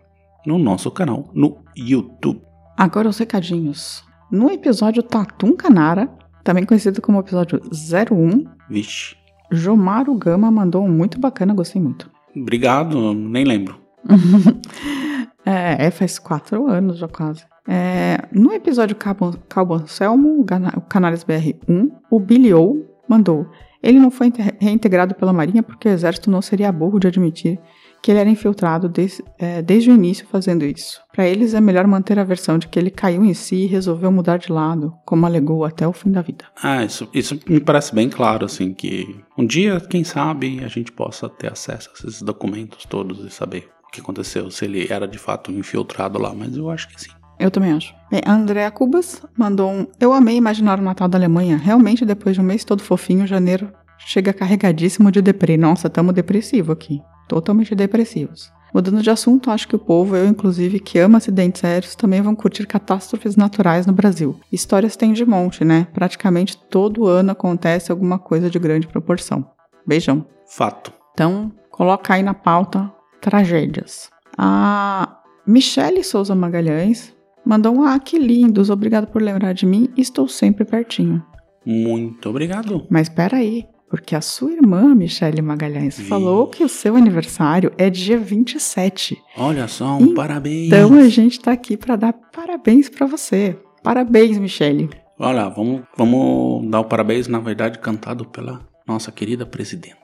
no 0.45 0.59
nosso 0.59 0.91
canal 0.91 1.31
no 1.33 1.57
YouTube. 1.75 2.39
Agora 2.77 3.09
os 3.09 3.17
recadinhos. 3.17 4.05
No 4.31 4.51
episódio 4.51 5.01
Tatum 5.01 5.55
Canara, 5.55 6.07
também 6.43 6.67
conhecido 6.67 7.01
como 7.01 7.19
episódio 7.19 7.59
01, 7.59 8.45
Vixe. 8.69 9.15
Jomaro 9.51 10.13
Gama 10.15 10.51
mandou 10.51 10.85
um 10.85 10.91
muito 10.91 11.19
bacana, 11.19 11.55
gostei 11.55 11.81
muito. 11.81 12.12
Obrigado, 12.35 13.13
nem 13.13 13.43
lembro. 13.43 13.79
é, 15.45 15.89
faz 15.91 16.19
quatro 16.19 16.67
anos 16.67 16.97
já 16.97 17.07
quase. 17.07 17.45
É, 17.67 18.17
no 18.31 18.51
episódio 18.51 18.95
Calbo 18.95 19.73
Anselmo, 19.73 20.41
o 20.41 20.81
Canales 20.81 21.23
BR1, 21.23 21.91
o 22.09 22.19
Billy 22.19 22.53
O 22.53 22.85
mandou. 23.07 23.47
Ele 23.81 23.99
não 23.99 24.09
foi 24.09 24.31
reintegrado 24.59 25.13
pela 25.15 25.33
Marinha 25.33 25.61
porque 25.61 25.87
o 25.87 25.91
exército 25.91 26.31
não 26.31 26.41
seria 26.41 26.71
burro 26.71 26.99
de 26.99 27.07
admitir 27.07 27.59
que 28.03 28.11
ele 28.11 28.19
era 28.19 28.29
infiltrado 28.29 28.89
desde, 28.89 29.23
é, 29.39 29.61
desde 29.61 29.89
o 29.89 29.93
início 29.93 30.27
fazendo 30.27 30.65
isso. 30.65 31.01
Para 31.13 31.25
eles 31.25 31.53
é 31.53 31.61
melhor 31.61 31.87
manter 31.87 32.19
a 32.19 32.23
versão 32.25 32.57
de 32.57 32.67
que 32.67 32.77
ele 32.77 32.91
caiu 32.91 33.23
em 33.23 33.33
si 33.33 33.63
e 33.63 33.65
resolveu 33.65 34.11
mudar 34.11 34.37
de 34.37 34.51
lado, 34.51 34.93
como 35.05 35.25
alegou 35.25 35.63
até 35.63 35.87
o 35.87 35.93
fim 35.93 36.11
da 36.11 36.21
vida. 36.21 36.43
Ah, 36.61 36.83
isso, 36.83 37.07
isso 37.13 37.39
me 37.47 37.61
parece 37.61 37.95
bem 37.95 38.09
claro, 38.09 38.45
assim, 38.45 38.73
que 38.73 39.23
um 39.37 39.45
dia, 39.45 39.79
quem 39.79 40.03
sabe, 40.03 40.61
a 40.65 40.67
gente 40.67 40.91
possa 40.91 41.29
ter 41.29 41.49
acesso 41.49 41.89
a 41.91 41.93
esses 41.93 42.21
documentos 42.21 42.83
todos 42.83 43.23
e 43.25 43.29
saber 43.29 43.69
o 43.87 43.89
que 43.89 44.01
aconteceu, 44.01 44.51
se 44.51 44.65
ele 44.65 44.85
era 44.91 45.07
de 45.07 45.17
fato 45.17 45.49
infiltrado 45.49 46.19
lá, 46.19 46.33
mas 46.33 46.57
eu 46.57 46.69
acho 46.69 46.89
que 46.89 47.01
sim. 47.01 47.11
Eu 47.39 47.49
também 47.49 47.71
acho. 47.71 47.95
Bem, 48.11 48.21
a 48.25 48.33
Andrea 48.33 48.69
Cubas 48.69 49.21
mandou 49.37 49.71
um. 49.71 49.87
Eu 49.99 50.11
amei 50.11 50.35
imaginar 50.35 50.77
o 50.77 50.83
Natal 50.83 51.07
da 51.07 51.17
Alemanha. 51.17 51.57
Realmente, 51.57 52.05
depois 52.05 52.35
de 52.35 52.41
um 52.41 52.43
mês 52.43 52.63
todo 52.63 52.83
fofinho, 52.83 53.25
janeiro 53.25 53.71
chega 53.97 54.31
carregadíssimo 54.31 55.11
de 55.11 55.21
deprê. 55.21 55.57
Nossa, 55.57 55.89
tamo 55.89 56.13
depressivo 56.13 56.71
aqui 56.71 57.01
totalmente 57.27 57.75
depressivos. 57.75 58.51
Mudando 58.73 59.03
de 59.03 59.09
assunto, 59.11 59.51
acho 59.51 59.67
que 59.67 59.75
o 59.75 59.79
povo, 59.79 60.15
eu 60.15 60.25
inclusive, 60.25 60.79
que 60.79 60.97
ama 60.97 61.19
acidentes 61.19 61.63
aéreos, 61.63 61.93
também 61.93 62.21
vão 62.21 62.35
curtir 62.35 62.65
catástrofes 62.65 63.35
naturais 63.35 63.85
no 63.85 63.93
Brasil. 63.93 64.39
Histórias 64.51 64.95
tem 64.95 65.13
de 65.13 65.23
monte, 65.23 65.63
né? 65.63 65.87
Praticamente 65.93 66.57
todo 66.57 67.05
ano 67.05 67.31
acontece 67.31 67.91
alguma 67.91 68.17
coisa 68.17 68.49
de 68.49 68.57
grande 68.57 68.87
proporção. 68.87 69.47
Beijão. 69.85 70.25
Fato. 70.47 70.91
Então, 71.13 71.51
coloca 71.69 72.15
aí 72.15 72.23
na 72.23 72.33
pauta 72.33 72.91
tragédias. 73.21 74.09
A 74.35 75.19
Michele 75.45 76.03
Souza 76.03 76.33
Magalhães 76.33 77.13
mandou 77.45 77.75
um 77.75 77.83
ah, 77.83 77.99
que 77.99 78.17
lindos, 78.17 78.71
obrigado 78.71 79.07
por 79.07 79.21
lembrar 79.21 79.53
de 79.53 79.67
mim, 79.67 79.89
estou 79.95 80.27
sempre 80.27 80.65
pertinho. 80.65 81.23
Muito 81.65 82.27
obrigado. 82.29 82.87
Mas 82.89 83.07
espera 83.07 83.37
aí, 83.37 83.65
porque 83.93 84.15
a 84.15 84.21
sua 84.21 84.51
irmã, 84.51 84.95
Michele 84.95 85.39
Magalhães, 85.39 85.97
Vixe. 85.97 86.09
falou 86.09 86.47
que 86.47 86.63
o 86.63 86.67
seu 86.67 86.95
aniversário 86.95 87.71
é 87.77 87.91
dia 87.91 88.17
27. 88.17 89.15
Olha 89.37 89.67
só, 89.67 89.97
um 89.97 90.01
então, 90.01 90.13
parabéns. 90.15 90.65
Então 90.65 90.95
a 90.95 91.07
gente 91.07 91.39
tá 91.39 91.51
aqui 91.51 91.77
para 91.77 91.95
dar 91.95 92.11
parabéns 92.11 92.89
para 92.89 93.05
você. 93.05 93.55
Parabéns, 93.83 94.39
Michele. 94.39 94.89
Olha, 95.19 95.47
vamos, 95.47 95.83
vamos 95.95 96.67
dar 96.71 96.79
o 96.79 96.85
parabéns, 96.85 97.27
na 97.27 97.37
verdade, 97.37 97.77
cantado 97.77 98.25
pela 98.25 98.61
nossa 98.87 99.11
querida 99.11 99.45
presidenta. 99.45 99.95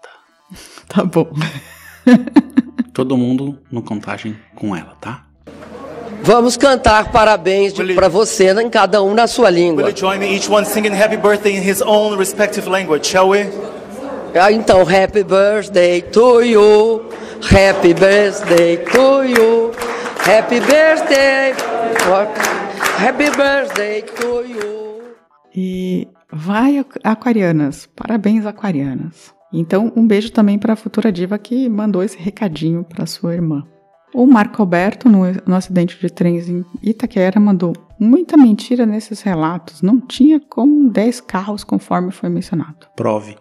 Tá 0.88 1.04
bom. 1.04 1.28
Todo 2.93 3.17
mundo 3.17 3.58
no 3.71 3.82
contagem 3.82 4.36
com 4.54 4.75
ela, 4.75 4.95
tá? 5.02 5.25
Vamos 6.21 6.58
cantar 6.58 7.12
parabéns 7.12 7.73
para 7.95 8.08
você, 8.08 8.52
em 8.52 8.69
cada 8.69 9.02
um 9.02 9.15
na 9.15 9.25
sua 9.25 9.49
língua. 9.49 9.84
Will 9.86 9.91
you 9.91 9.97
join 9.97 10.19
me, 10.19 10.36
each 10.36 10.47
one 10.47 10.63
singing 10.65 10.93
happy 10.93 11.17
birthday 11.17 11.56
in 11.58 11.67
his 11.67 11.82
own 11.82 12.17
respective 12.17 12.69
language, 12.69 13.08
shall 13.08 13.30
we? 13.30 13.47
Ah, 14.36 14.52
então, 14.52 14.82
happy 14.82 15.24
birthday 15.24 16.02
to 16.02 16.42
you, 16.42 17.02
happy 17.42 17.94
birthday 17.94 18.78
to 18.78 19.24
you, 19.24 19.72
happy 20.24 20.60
birthday, 20.60 21.54
happy 23.00 23.30
birthday 23.36 24.02
to 24.04 24.42
you. 24.46 25.02
E 25.56 26.08
vai, 26.32 26.86
aquarianas, 27.04 27.89
parabéns, 27.96 28.46
aquarianas. 28.46 29.34
Então, 29.52 29.92
um 29.96 30.06
beijo 30.06 30.32
também 30.32 30.60
para 30.60 30.74
a 30.74 30.76
futura 30.76 31.12
diva 31.12 31.38
que 31.39 31.68
mandou 31.68 32.04
esse 32.04 32.18
recadinho 32.18 32.84
para 32.84 33.08
sua 33.08 33.34
irmã. 33.34 33.65
O 34.13 34.28
Marco 34.28 34.62
Alberto, 34.62 35.10
no, 35.10 35.22
no, 35.46 35.56
acidente 35.56 36.00
de 36.00 36.10
trens 36.10 36.48
em 36.48 36.63
Itaquera, 36.84 37.39
mandou 37.39 37.74
muita 38.00 38.38
mentira 38.38 38.86
nesses 38.86 39.22
relatos. 39.22 39.82
Não 39.82 40.00
tinha 40.00 40.39
como 40.39 40.89
10 40.89 41.22
carros, 41.22 41.63
conforme 41.63 42.12
foi 42.12 42.30
mencionado. 42.30 42.88
Prove. 42.96 43.36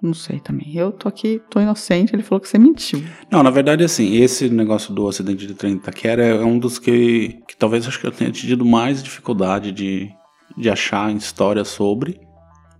Não 0.00 0.14
sei 0.14 0.38
também. 0.38 0.76
Eu 0.76 0.92
tô 0.92 1.08
aqui, 1.08 1.42
tô 1.50 1.60
inocente, 1.60 2.14
ele 2.14 2.22
falou 2.22 2.40
que 2.40 2.48
você 2.48 2.58
mentiu. 2.58 3.02
Não, 3.30 3.42
na 3.42 3.50
verdade, 3.50 3.82
assim, 3.82 4.14
esse 4.16 4.48
negócio 4.48 4.94
do 4.94 5.08
acidente 5.08 5.46
de 5.46 5.54
trem 5.54 5.74
de 5.74 5.80
Itaquera 5.80 6.24
é 6.24 6.44
um 6.44 6.58
dos 6.58 6.78
que, 6.78 7.40
que 7.48 7.56
talvez 7.56 7.86
acho 7.86 8.00
que 8.00 8.06
eu 8.06 8.12
tenha 8.12 8.30
tido 8.30 8.64
mais 8.64 9.02
dificuldade 9.02 9.72
de, 9.72 10.08
de 10.56 10.70
achar 10.70 11.12
história 11.12 11.64
sobre. 11.64 12.20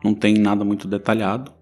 Não 0.04 0.14
tem 0.14 0.34
nada 0.38 0.64
muito 0.64 0.86
detalhado. 0.86 1.52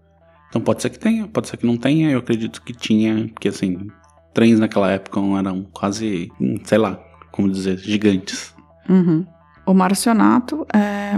Então 0.49 0.61
pode 0.61 0.83
ser 0.83 0.91
que 0.91 0.99
tenha, 0.99 1.27
pode 1.27 1.49
ser 1.49 1.57
que 1.57 1.67
não 1.67 1.79
tenha. 1.79 2.11
Eu 2.11 2.19
acredito 2.19 2.61
que 2.63 2.75
tinha, 2.75 3.29
porque 3.29 3.49
assim, 3.49 3.89
trens 4.35 4.61
naquela 4.61 4.91
época 4.91 5.19
eram 5.39 5.65
quase, 5.73 6.31
hum, 6.39 6.57
sei 6.65 6.77
lá, 6.77 7.01
como 7.33 7.51
dizer, 7.51 7.79
gigantes. 7.79 8.55
Uhum. 8.89 9.27
O 9.65 9.73
Marcionato 9.73 10.67
é, 10.73 11.15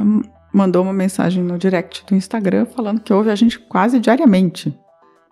mandou 0.58 0.82
uma 0.82 0.92
mensagem 0.92 1.42
no 1.42 1.56
direct 1.56 2.04
do 2.04 2.16
Instagram 2.16 2.66
falando 2.66 3.00
que 3.00 3.12
ouve 3.12 3.30
a 3.30 3.36
gente 3.36 3.58
quase 3.60 4.00
diariamente. 4.00 4.76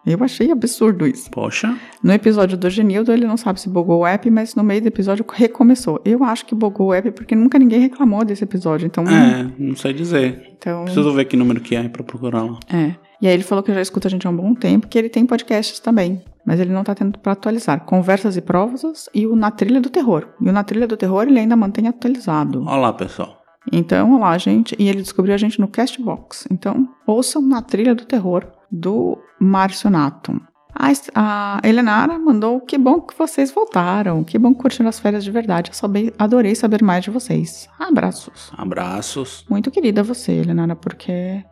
Eu 0.06 0.22
achei 0.22 0.52
absurdo 0.52 1.04
isso. 1.04 1.28
Poxa. 1.32 1.76
No 2.00 2.12
episódio 2.12 2.56
do 2.56 2.70
Genildo, 2.70 3.12
ele 3.12 3.26
não 3.26 3.36
sabe 3.36 3.60
se 3.60 3.68
bugou 3.68 4.02
o 4.02 4.06
app, 4.06 4.30
mas 4.30 4.54
no 4.54 4.62
meio 4.62 4.80
do 4.80 4.86
episódio 4.86 5.24
recomeçou. 5.28 6.00
Eu 6.04 6.22
acho 6.22 6.46
que 6.46 6.54
bugou 6.54 6.88
o 6.88 6.94
app 6.94 7.10
porque 7.10 7.34
nunca 7.34 7.58
ninguém 7.58 7.80
reclamou 7.80 8.24
desse 8.24 8.44
episódio, 8.44 8.86
então... 8.86 9.02
É, 9.02 9.50
não 9.58 9.74
sei 9.74 9.92
dizer. 9.92 10.54
Então... 10.56 10.84
Preciso 10.84 11.12
ver 11.12 11.24
que 11.24 11.36
número 11.36 11.60
que 11.60 11.74
é 11.74 11.88
pra 11.88 12.04
procurar 12.04 12.44
lá. 12.44 12.60
É. 12.72 12.94
E 13.20 13.26
aí 13.26 13.34
ele 13.34 13.42
falou 13.42 13.64
que 13.64 13.74
já 13.74 13.80
escuta 13.80 14.06
a 14.06 14.10
gente 14.10 14.24
há 14.28 14.30
um 14.30 14.36
bom 14.36 14.54
tempo, 14.54 14.86
que 14.86 14.96
ele 14.96 15.08
tem 15.08 15.26
podcasts 15.26 15.80
também, 15.80 16.22
mas 16.46 16.60
ele 16.60 16.72
não 16.72 16.84
tá 16.84 16.94
tendo 16.94 17.18
pra 17.18 17.32
atualizar. 17.32 17.84
Conversas 17.84 18.36
e 18.36 18.40
Provas 18.40 19.08
e 19.12 19.26
o 19.26 19.34
Na 19.34 19.50
Trilha 19.50 19.80
do 19.80 19.90
Terror. 19.90 20.28
E 20.40 20.48
o 20.48 20.52
Na 20.52 20.62
Trilha 20.62 20.86
do 20.86 20.96
Terror 20.96 21.24
ele 21.24 21.40
ainda 21.40 21.56
mantém 21.56 21.88
atualizado. 21.88 22.62
Olá, 22.62 22.92
pessoal. 22.92 23.35
Então, 23.72 24.12
olá, 24.12 24.36
gente. 24.38 24.74
E 24.78 24.88
ele 24.88 25.02
descobriu 25.02 25.34
a 25.34 25.38
gente 25.38 25.60
no 25.60 25.68
Castbox. 25.68 26.46
Então, 26.50 26.88
ouçam 27.06 27.42
Na 27.42 27.62
Trilha 27.62 27.94
do 27.94 28.04
Terror 28.04 28.46
do 28.70 29.18
Marcionato. 29.40 30.40
A, 30.74 30.92
a 31.14 31.60
Helenara 31.66 32.18
mandou: 32.18 32.60
Que 32.60 32.76
bom 32.76 33.00
que 33.00 33.16
vocês 33.16 33.50
voltaram. 33.50 34.22
Que 34.22 34.38
bom 34.38 34.54
que 34.54 34.60
curtiram 34.60 34.88
as 34.88 34.98
férias 34.98 35.24
de 35.24 35.30
verdade. 35.30 35.70
Eu 35.70 36.12
adorei 36.18 36.54
saber 36.54 36.82
mais 36.82 37.04
de 37.04 37.10
vocês. 37.10 37.68
Abraços. 37.78 38.52
Abraços. 38.56 39.44
Muito 39.48 39.70
querida 39.70 40.02
você, 40.02 40.32
Helenara, 40.32 40.76
porque 40.76 41.42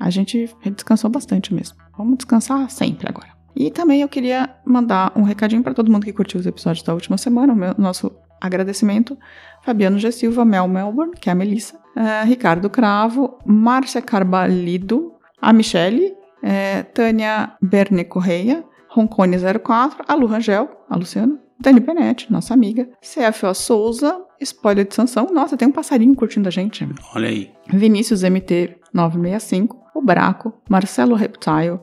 a 0.00 0.10
gente 0.10 0.50
descansou 0.64 1.10
bastante 1.10 1.52
mesmo. 1.52 1.76
Vamos 1.96 2.18
descansar 2.18 2.70
sempre 2.70 3.08
agora. 3.08 3.36
E 3.54 3.70
também 3.70 4.02
eu 4.02 4.08
queria 4.08 4.54
mandar 4.66 5.12
um 5.16 5.22
recadinho 5.22 5.62
para 5.62 5.72
todo 5.72 5.90
mundo 5.90 6.04
que 6.04 6.12
curtiu 6.12 6.38
os 6.38 6.46
episódios 6.46 6.84
da 6.84 6.92
última 6.92 7.16
semana. 7.16 7.52
O 7.52 7.56
meu, 7.56 7.74
nosso 7.78 8.12
agradecimento. 8.46 9.18
Fabiano 9.62 9.98
G. 9.98 10.10
Silva, 10.12 10.44
Mel 10.44 10.68
Melbourne, 10.68 11.14
que 11.20 11.28
é 11.28 11.32
a 11.32 11.34
Melissa. 11.34 11.78
É, 11.96 12.24
Ricardo 12.24 12.70
Cravo, 12.70 13.38
Márcia 13.44 14.00
Carbalido, 14.00 15.14
a 15.40 15.52
Michele, 15.52 16.14
é, 16.42 16.82
Tânia 16.82 17.52
Berne 17.60 18.04
Correia, 18.04 18.64
Roncone 18.88 19.36
04, 19.38 20.04
a 20.06 20.14
Lu 20.14 20.26
Rangel, 20.26 20.68
a 20.88 20.96
Luciana, 20.96 21.38
Dani 21.60 21.80
Benetti, 21.80 22.30
nossa 22.30 22.54
amiga, 22.54 22.88
CFO 23.00 23.54
Souza, 23.54 24.22
Spoiler 24.40 24.86
de 24.86 24.94
Sansão, 24.94 25.28
nossa, 25.32 25.56
tem 25.56 25.68
um 25.68 25.72
passarinho 25.72 26.14
curtindo 26.14 26.48
a 26.48 26.50
gente. 26.50 26.86
Olha 27.14 27.28
aí. 27.28 27.50
Vinícius 27.68 28.22
MT 28.22 28.76
965, 28.92 29.76
o 29.94 30.02
Braco, 30.02 30.52
Marcelo 30.68 31.14
Reptile, 31.14 31.80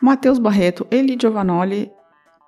Matheus 0.00 0.38
Barreto, 0.38 0.86
Eli 0.90 1.16
Giovanoli, 1.20 1.90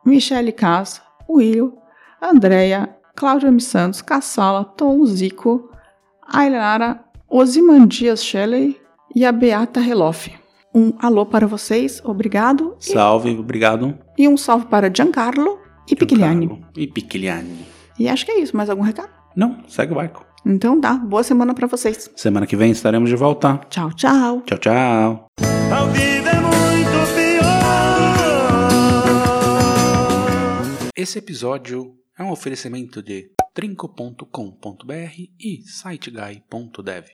Michele 0.05 0.53
Cas, 0.53 1.03
Willio, 1.29 1.75
Andréia, 2.21 2.89
Cláudio 3.15 3.49
M. 3.49 3.61
Santos, 3.61 4.03
Cassala, 4.03 4.65
Tom 4.65 5.05
Zico, 5.05 5.71
Ailara, 6.27 7.05
Osimandias 7.29 8.25
Shelley 8.25 8.81
e 9.15 9.25
a 9.25 9.33
Beata 9.33 9.81
Reloff. 9.81 10.33
Um 10.75 10.93
alô 10.99 11.27
para 11.27 11.47
vocês, 11.47 12.01
obrigado. 12.05 12.75
Salve, 12.79 13.37
obrigado. 13.39 13.99
E 14.17 14.27
um 14.27 14.37
salve 14.37 14.67
para 14.67 14.91
Giancarlo 14.95 15.59
e 15.89 15.95
Piquiliani. 15.95 16.65
E 16.77 16.87
Piquiliani. 16.87 17.67
E 17.99 18.09
acho 18.09 18.25
que 18.25 18.33
é 18.33 18.41
isso. 18.41 18.57
Mais 18.57 18.71
algum 18.71 18.83
recado? 18.83 19.11
Não, 19.37 19.59
segue 19.69 19.93
o 19.93 19.97
barco. 19.97 20.25
Então 20.45 20.81
tá, 20.81 20.95
boa 20.95 21.23
semana 21.23 21.55
para 21.55 21.67
vocês. 21.67 22.11
Semana 22.17 22.47
que 22.47 22.57
vem 22.57 22.73
estaremos 22.73 23.09
de 23.09 23.17
volta. 23.17 23.61
Tchau, 23.69 23.93
tchau. 23.93 24.41
Tchau, 24.47 24.59
tchau. 24.59 25.27
A 25.71 25.85
vida 25.87 26.31
é 26.31 26.41
muito 26.41 27.15
pior. 27.15 27.43
Esse 30.97 31.19
episódio 31.19 32.02
é 32.19 32.23
um 32.23 32.31
oferecimento 32.31 33.03
de 33.03 33.31
trinco.com.br 33.55 35.15
e 35.39 35.63
siteguy.dev. 35.67 37.07